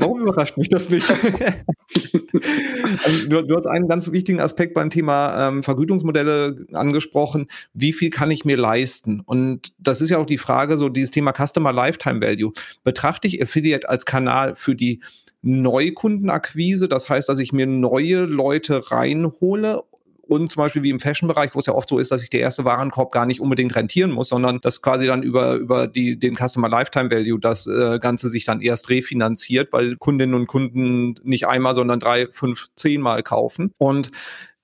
[0.00, 1.10] warum, überrascht mich das nicht.
[3.04, 7.46] also, du, du, hast einen ganz wichtigen Aspekt beim Thema ähm, Vergütungsmodelle angesprochen.
[7.72, 9.20] Wie viel kann ich mir leisten?
[9.20, 12.52] Und das ist ja auch die Frage, so dieses Thema Customer Lifetime Value.
[12.84, 15.00] Betrachte ich Affiliate als Kanal für die
[15.42, 19.82] Neukundenakquise, das heißt, dass ich mir neue Leute reinhole
[20.28, 22.40] und zum Beispiel wie im Fashion-Bereich, wo es ja oft so ist, dass ich der
[22.40, 26.36] erste Warenkorb gar nicht unbedingt rentieren muss, sondern dass quasi dann über, über die, den
[26.36, 31.46] Customer Lifetime Value das äh, Ganze sich dann erst refinanziert, weil Kundinnen und Kunden nicht
[31.46, 33.72] einmal, sondern drei, fünf, zehnmal kaufen.
[33.78, 34.10] Und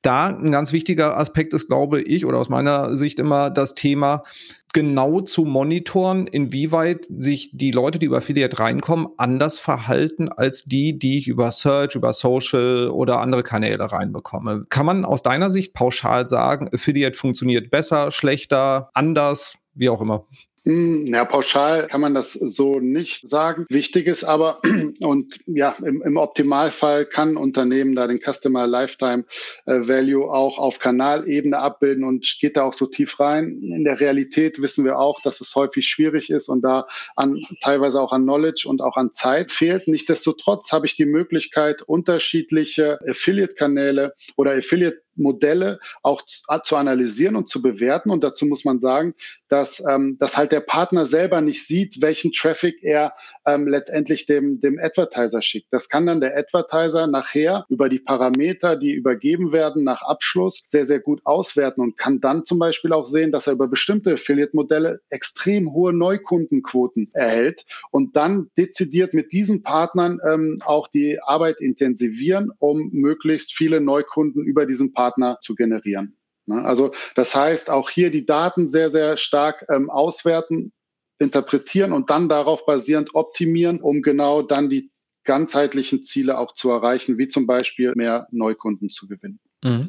[0.03, 4.25] da ein ganz wichtiger Aspekt ist, glaube ich, oder aus meiner Sicht immer das Thema,
[4.73, 10.99] genau zu monitoren, inwieweit sich die Leute, die über Affiliate reinkommen, anders verhalten als die,
[10.99, 14.65] die ich über Search, über Social oder andere Kanäle reinbekomme.
[14.69, 20.27] Kann man aus deiner Sicht pauschal sagen, Affiliate funktioniert besser, schlechter, anders, wie auch immer?
[20.65, 23.67] Hm, ja, pauschal kann man das so nicht sagen.
[23.69, 24.61] Wichtig ist aber,
[25.01, 29.25] und ja, im, im Optimalfall kann Unternehmen da den Customer Lifetime
[29.67, 33.61] äh, Value auch auf Kanalebene abbilden und geht da auch so tief rein.
[33.61, 36.87] In der Realität wissen wir auch, dass es häufig schwierig ist und da
[37.17, 39.89] an, teilweise auch an Knowledge und auch an Zeit fehlt.
[39.89, 47.63] Nichtsdestotrotz habe ich die Möglichkeit, unterschiedliche Affiliate-Kanäle oder Affiliate Modelle auch zu analysieren und zu
[47.63, 48.11] bewerten.
[48.11, 49.15] Und dazu muss man sagen,
[49.49, 53.15] dass, ähm, dass halt der Partner selber nicht sieht, welchen Traffic er
[53.47, 55.69] ähm, letztendlich dem, dem Advertiser schickt.
[55.71, 60.87] Das kann dann der Advertiser nachher über die Parameter, die übergeben werden nach Abschluss, sehr,
[60.87, 65.01] sehr gut auswerten und kann dann zum Beispiel auch sehen, dass er über bestimmte Affiliate-Modelle
[65.11, 72.51] extrem hohe Neukundenquoten erhält und dann dezidiert mit diesen Partnern ähm, auch die Arbeit intensivieren,
[72.59, 76.17] um möglichst viele Neukunden über diesen Partner Partner zu generieren.
[76.47, 76.65] Ne?
[76.65, 80.73] Also das heißt, auch hier die Daten sehr, sehr stark ähm, auswerten,
[81.19, 84.91] interpretieren und dann darauf basierend optimieren, um genau dann die
[85.25, 89.39] ganzheitlichen Ziele auch zu erreichen, wie zum Beispiel mehr Neukunden zu gewinnen.
[89.63, 89.89] Mhm.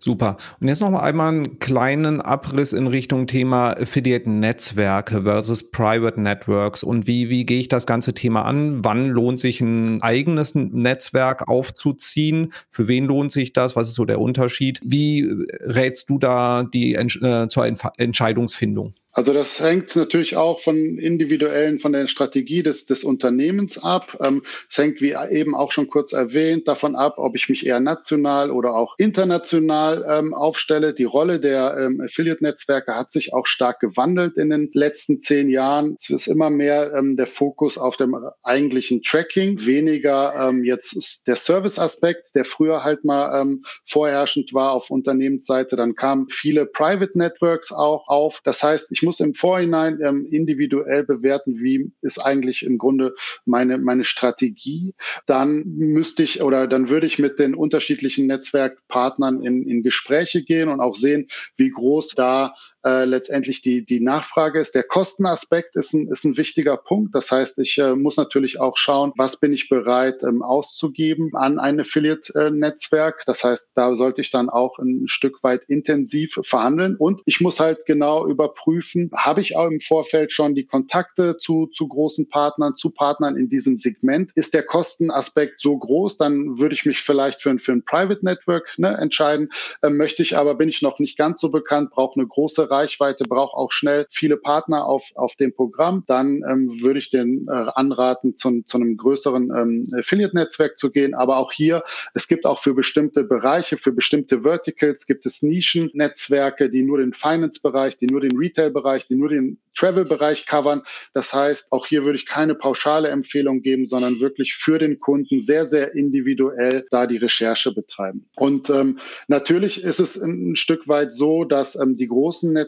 [0.00, 0.36] Super.
[0.60, 6.82] Und jetzt noch mal einmal einen kleinen Abriss in Richtung Thema Affiliate-Netzwerke versus Private Networks
[6.82, 8.84] und wie, wie gehe ich das ganze Thema an?
[8.84, 12.52] Wann lohnt sich ein eigenes Netzwerk aufzuziehen?
[12.68, 13.76] Für wen lohnt sich das?
[13.76, 14.78] Was ist so der Unterschied?
[14.84, 15.26] Wie
[15.60, 17.64] rätst du da die äh, zur
[17.96, 18.94] Entscheidungsfindung?
[19.14, 24.18] Also das hängt natürlich auch von individuellen, von der Strategie des, des Unternehmens ab.
[24.20, 27.78] Ähm, es hängt, wie eben auch schon kurz erwähnt, davon ab, ob ich mich eher
[27.78, 30.94] national oder auch international ähm, aufstelle.
[30.94, 35.94] Die Rolle der ähm, Affiliate-Netzwerke hat sich auch stark gewandelt in den letzten zehn Jahren.
[35.96, 42.44] Es ist immer mehr der Fokus auf dem eigentlichen Tracking, weniger jetzt der Service-Aspekt, der
[42.44, 45.76] früher halt mal vorherrschend war auf Unternehmensseite.
[45.76, 48.40] Dann kamen viele Private Networks auch auf.
[48.44, 53.78] Das heißt, ich muss im Vorhinein ähm, individuell bewerten, wie ist eigentlich im Grunde meine,
[53.78, 54.94] meine Strategie.
[55.26, 60.68] Dann müsste ich oder dann würde ich mit den unterschiedlichen Netzwerkpartnern in, in Gespräche gehen
[60.68, 64.74] und auch sehen, wie groß da äh, letztendlich die, die Nachfrage ist.
[64.74, 67.14] Der Kostenaspekt ist ein, ist ein wichtiger Punkt.
[67.14, 71.58] Das heißt, ich äh, muss natürlich auch schauen, was bin ich bereit ähm, auszugeben an
[71.58, 73.24] ein Affiliate-Netzwerk.
[73.26, 76.96] Das heißt, da sollte ich dann auch ein Stück weit intensiv verhandeln.
[76.96, 81.66] Und ich muss halt genau überprüfen, habe ich auch im Vorfeld schon die Kontakte zu,
[81.66, 84.32] zu großen Partnern, zu Partnern in diesem Segment?
[84.34, 88.24] Ist der Kostenaspekt so groß, dann würde ich mich vielleicht für ein, für ein Private
[88.24, 89.48] Network ne, entscheiden.
[89.82, 93.24] Ähm, möchte ich aber, bin ich noch nicht ganz so bekannt, brauche eine große Reichweite,
[93.24, 97.52] braucht auch schnell viele Partner auf, auf dem Programm, dann ähm, würde ich den äh,
[97.74, 101.14] anraten, zu, zu einem größeren ähm, Affiliate-Netzwerk zu gehen.
[101.14, 101.82] Aber auch hier,
[102.14, 107.12] es gibt auch für bestimmte Bereiche, für bestimmte Verticals, gibt es Nischen-Netzwerke, die nur den
[107.12, 110.82] Finance-Bereich, die nur den Retail-Bereich, die nur den Travel-Bereich covern.
[111.12, 115.40] Das heißt, auch hier würde ich keine pauschale Empfehlung geben, sondern wirklich für den Kunden
[115.40, 118.26] sehr, sehr individuell da die Recherche betreiben.
[118.36, 118.98] Und ähm,
[119.28, 122.63] natürlich ist es ein, Stück weit so, dass ähm, die großen Netzwerke,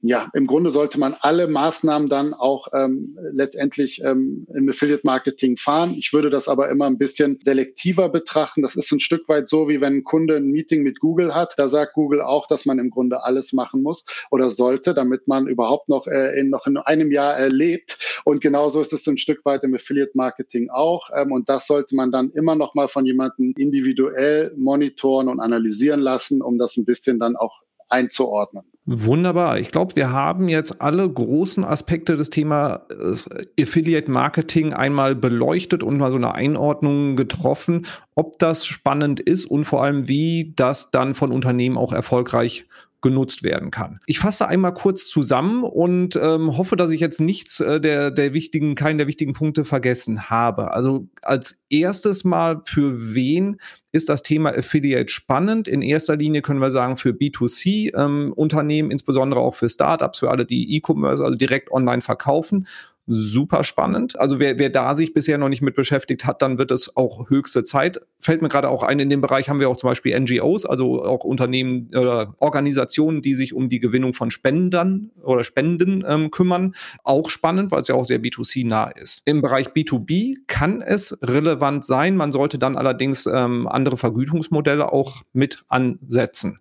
[0.00, 5.94] ja, im Grunde sollte man alle Maßnahmen dann auch ähm, letztendlich ähm, im Affiliate-Marketing fahren.
[5.96, 8.62] Ich würde das aber immer ein bisschen selektiver betrachten.
[8.62, 11.54] Das ist ein Stück weit so, wie wenn ein Kunde ein Meeting mit Google hat.
[11.56, 15.46] Da sagt Google auch, dass man im Grunde alles machen muss oder sollte, damit man
[15.46, 18.20] überhaupt noch, äh, in, noch in einem Jahr erlebt.
[18.24, 21.10] Und genauso ist es ein Stück weit im Affiliate-Marketing auch.
[21.14, 26.00] Ähm, und das sollte man dann immer noch mal von jemandem individuell monitoren und analysieren
[26.00, 28.64] lassen, um das ein bisschen dann auch einzuordnen.
[28.88, 29.58] Wunderbar.
[29.58, 33.28] Ich glaube, wir haben jetzt alle großen Aspekte des Themas
[33.60, 37.84] Affiliate Marketing einmal beleuchtet und mal so eine Einordnung getroffen,
[38.14, 42.66] ob das spannend ist und vor allem, wie das dann von Unternehmen auch erfolgreich
[43.06, 44.00] genutzt werden kann.
[44.06, 48.34] Ich fasse einmal kurz zusammen und ähm, hoffe, dass ich jetzt nichts äh, der, der
[48.34, 50.72] wichtigen, keinen der wichtigen Punkte vergessen habe.
[50.72, 53.58] Also als erstes mal, für wen
[53.92, 55.68] ist das Thema Affiliate spannend?
[55.68, 60.44] In erster Linie können wir sagen, für B2C-Unternehmen, ähm, insbesondere auch für Startups, für alle,
[60.44, 62.66] die E-Commerce, also direkt online verkaufen
[63.06, 64.18] super spannend.
[64.18, 67.30] Also wer, wer da sich bisher noch nicht mit beschäftigt hat, dann wird es auch
[67.30, 68.00] höchste Zeit.
[68.16, 71.02] Fällt mir gerade auch ein, in dem Bereich haben wir auch zum Beispiel NGOs, also
[71.04, 76.74] auch Unternehmen oder Organisationen, die sich um die Gewinnung von Spendern oder Spenden ähm, kümmern.
[77.04, 79.22] Auch spannend, weil es ja auch sehr B2C-nah ist.
[79.24, 82.16] Im Bereich B2B kann es relevant sein.
[82.16, 86.60] Man sollte dann allerdings ähm, andere Vergütungsmodelle auch mit ansetzen.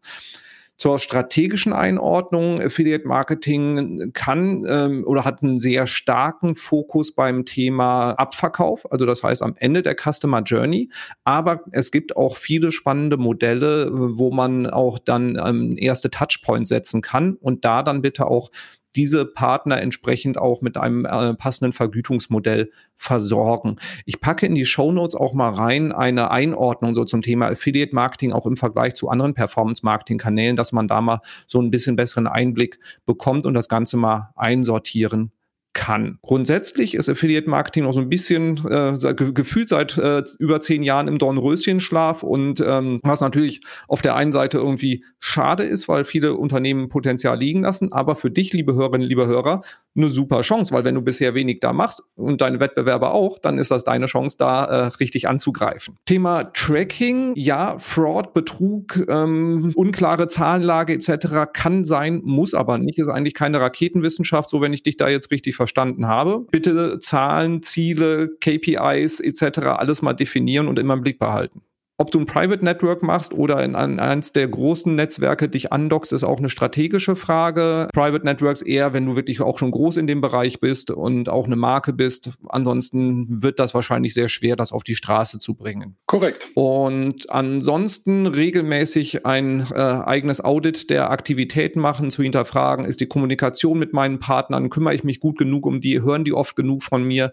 [0.77, 8.11] Zur strategischen Einordnung, Affiliate Marketing kann ähm, oder hat einen sehr starken Fokus beim Thema
[8.11, 10.89] Abverkauf, also das heißt am Ende der Customer Journey.
[11.23, 17.01] Aber es gibt auch viele spannende Modelle, wo man auch dann ähm, erste Touchpoints setzen
[17.01, 18.51] kann und da dann bitte auch
[18.95, 23.77] diese Partner entsprechend auch mit einem äh, passenden Vergütungsmodell versorgen.
[24.05, 27.93] Ich packe in die Show Notes auch mal rein eine Einordnung so zum Thema Affiliate
[27.93, 31.71] Marketing auch im Vergleich zu anderen Performance Marketing Kanälen, dass man da mal so ein
[31.71, 35.31] bisschen besseren Einblick bekommt und das Ganze mal einsortieren
[35.75, 36.17] kann.
[36.23, 41.07] Grundsätzlich ist Affiliate Marketing noch so ein bisschen äh, gefühlt seit äh, über zehn Jahren
[41.07, 46.35] im Dornröschenschlaf und ähm, was natürlich auf der einen Seite irgendwie schade ist, weil viele
[46.35, 49.61] Unternehmen Potenzial liegen lassen, aber für dich, liebe Hörerinnen, liebe Hörer,
[49.95, 53.57] eine super Chance, weil wenn du bisher wenig da machst und deine Wettbewerber auch, dann
[53.57, 55.97] ist das deine Chance, da äh, richtig anzugreifen.
[56.05, 61.51] Thema Tracking, ja, Fraud, Betrug, ähm, unklare Zahlenlage etc.
[61.53, 62.99] kann sein, muss aber nicht.
[62.99, 66.45] Ist eigentlich keine Raketenwissenschaft, so wenn ich dich da jetzt richtig verstanden habe.
[66.51, 69.59] Bitte Zahlen, Ziele, KPIs etc.
[69.67, 71.61] alles mal definieren und immer im Blick behalten.
[71.97, 76.25] Ob du ein Private Network machst oder in eins der großen Netzwerke dich andockst, ist
[76.25, 77.87] auch eine strategische Frage.
[77.93, 81.45] Private Networks eher, wenn du wirklich auch schon groß in dem Bereich bist und auch
[81.45, 82.31] eine Marke bist.
[82.49, 85.95] Ansonsten wird das wahrscheinlich sehr schwer, das auf die Straße zu bringen.
[86.05, 86.49] Korrekt.
[86.55, 93.79] Und ansonsten regelmäßig ein äh, eigenes Audit der Aktivitäten machen, zu hinterfragen, ist die Kommunikation
[93.79, 97.05] mit meinen Partnern, kümmere ich mich gut genug um die, hören die oft genug von
[97.05, 97.31] mir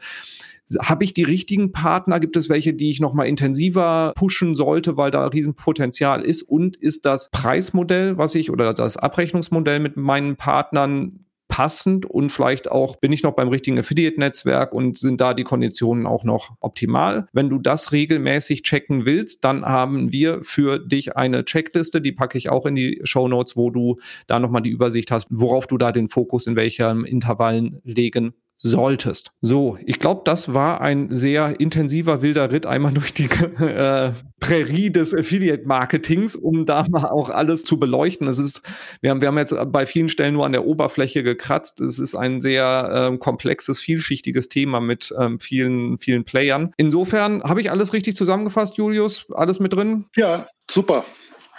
[0.81, 2.21] habe ich die richtigen Partner?
[2.21, 6.43] Gibt es welche, die ich noch mal intensiver pushen sollte, weil da Riesenpotenzial ist?
[6.43, 12.71] Und ist das Preismodell, was ich oder das Abrechnungsmodell mit meinen Partnern passend und vielleicht
[12.71, 17.27] auch bin ich noch beim richtigen Affiliate-Netzwerk und sind da die Konditionen auch noch optimal.
[17.35, 22.39] Wenn du das regelmäßig checken willst, dann haben wir für dich eine Checkliste, die packe
[22.39, 25.77] ich auch in die Show Notes, wo du da nochmal die Übersicht hast, worauf du
[25.77, 28.33] da den Fokus in welchen Intervallen legen
[28.63, 29.33] solltest.
[29.41, 34.91] So, ich glaube, das war ein sehr intensiver wilder Ritt einmal durch die äh, Prärie
[34.91, 38.29] des Affiliate-Marketings, um da mal auch alles zu beleuchten.
[38.29, 38.63] Es ist,
[39.01, 41.81] wir haben, wir haben jetzt bei vielen Stellen nur an der Oberfläche gekratzt.
[41.81, 46.73] Es ist ein sehr äh, komplexes, vielschichtiges Thema mit ähm, vielen, vielen Playern.
[46.77, 49.27] Insofern habe ich alles richtig zusammengefasst, Julius?
[49.33, 50.05] Alles mit drin?
[50.17, 51.05] Ja, super.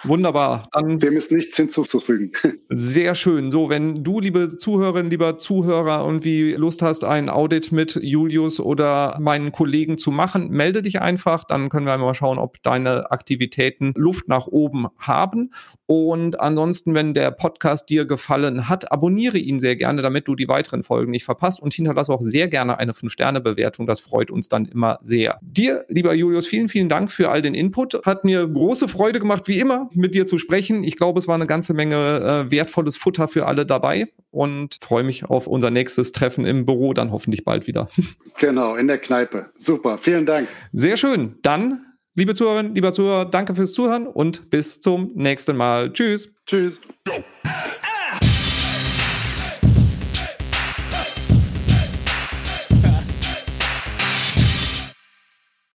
[0.04, 0.64] Wunderbar.
[0.72, 2.32] Dann Dem ist nichts hinzuzufügen.
[2.70, 3.52] Sehr schön.
[3.52, 9.18] So, wenn du, liebe Zuhörerin, lieber Zuhörer, irgendwie Lust hast, ein Audit mit Julius oder
[9.20, 11.46] meinen Kollegen zu machen, melde dich einfach.
[11.46, 15.52] Dann können wir mal schauen, ob deine Aktivitäten Luft nach oben haben.
[15.86, 20.48] Und ansonsten, wenn der Podcast dir gefallen hat, abonniere ihn sehr gerne, damit du die
[20.48, 23.88] weiteren Folgen nicht verpasst und hinterlasse auch sehr gerne eine 5-Sterne-Bewertung.
[23.88, 25.40] Das freut uns dann immer sehr.
[25.42, 28.06] Dir, lieber Julius, vielen, vielen Dank für all den Input.
[28.06, 30.84] Hat mir große Freude gemacht, wie immer mit dir zu sprechen.
[30.84, 35.04] Ich glaube, es war eine ganze Menge äh, wertvolles Futter für alle dabei und freue
[35.04, 37.90] mich auf unser nächstes Treffen im Büro, dann hoffentlich bald wieder.
[38.40, 39.52] Genau, in der Kneipe.
[39.58, 40.48] Super, vielen Dank.
[40.74, 41.36] Sehr schön.
[41.44, 41.86] Dann,
[42.16, 45.94] liebe Zuhörerinnen, lieber Zuhörer, danke fürs Zuhören und bis zum nächsten Mal.
[45.94, 46.34] Tschüss.
[46.46, 46.82] Tschüss.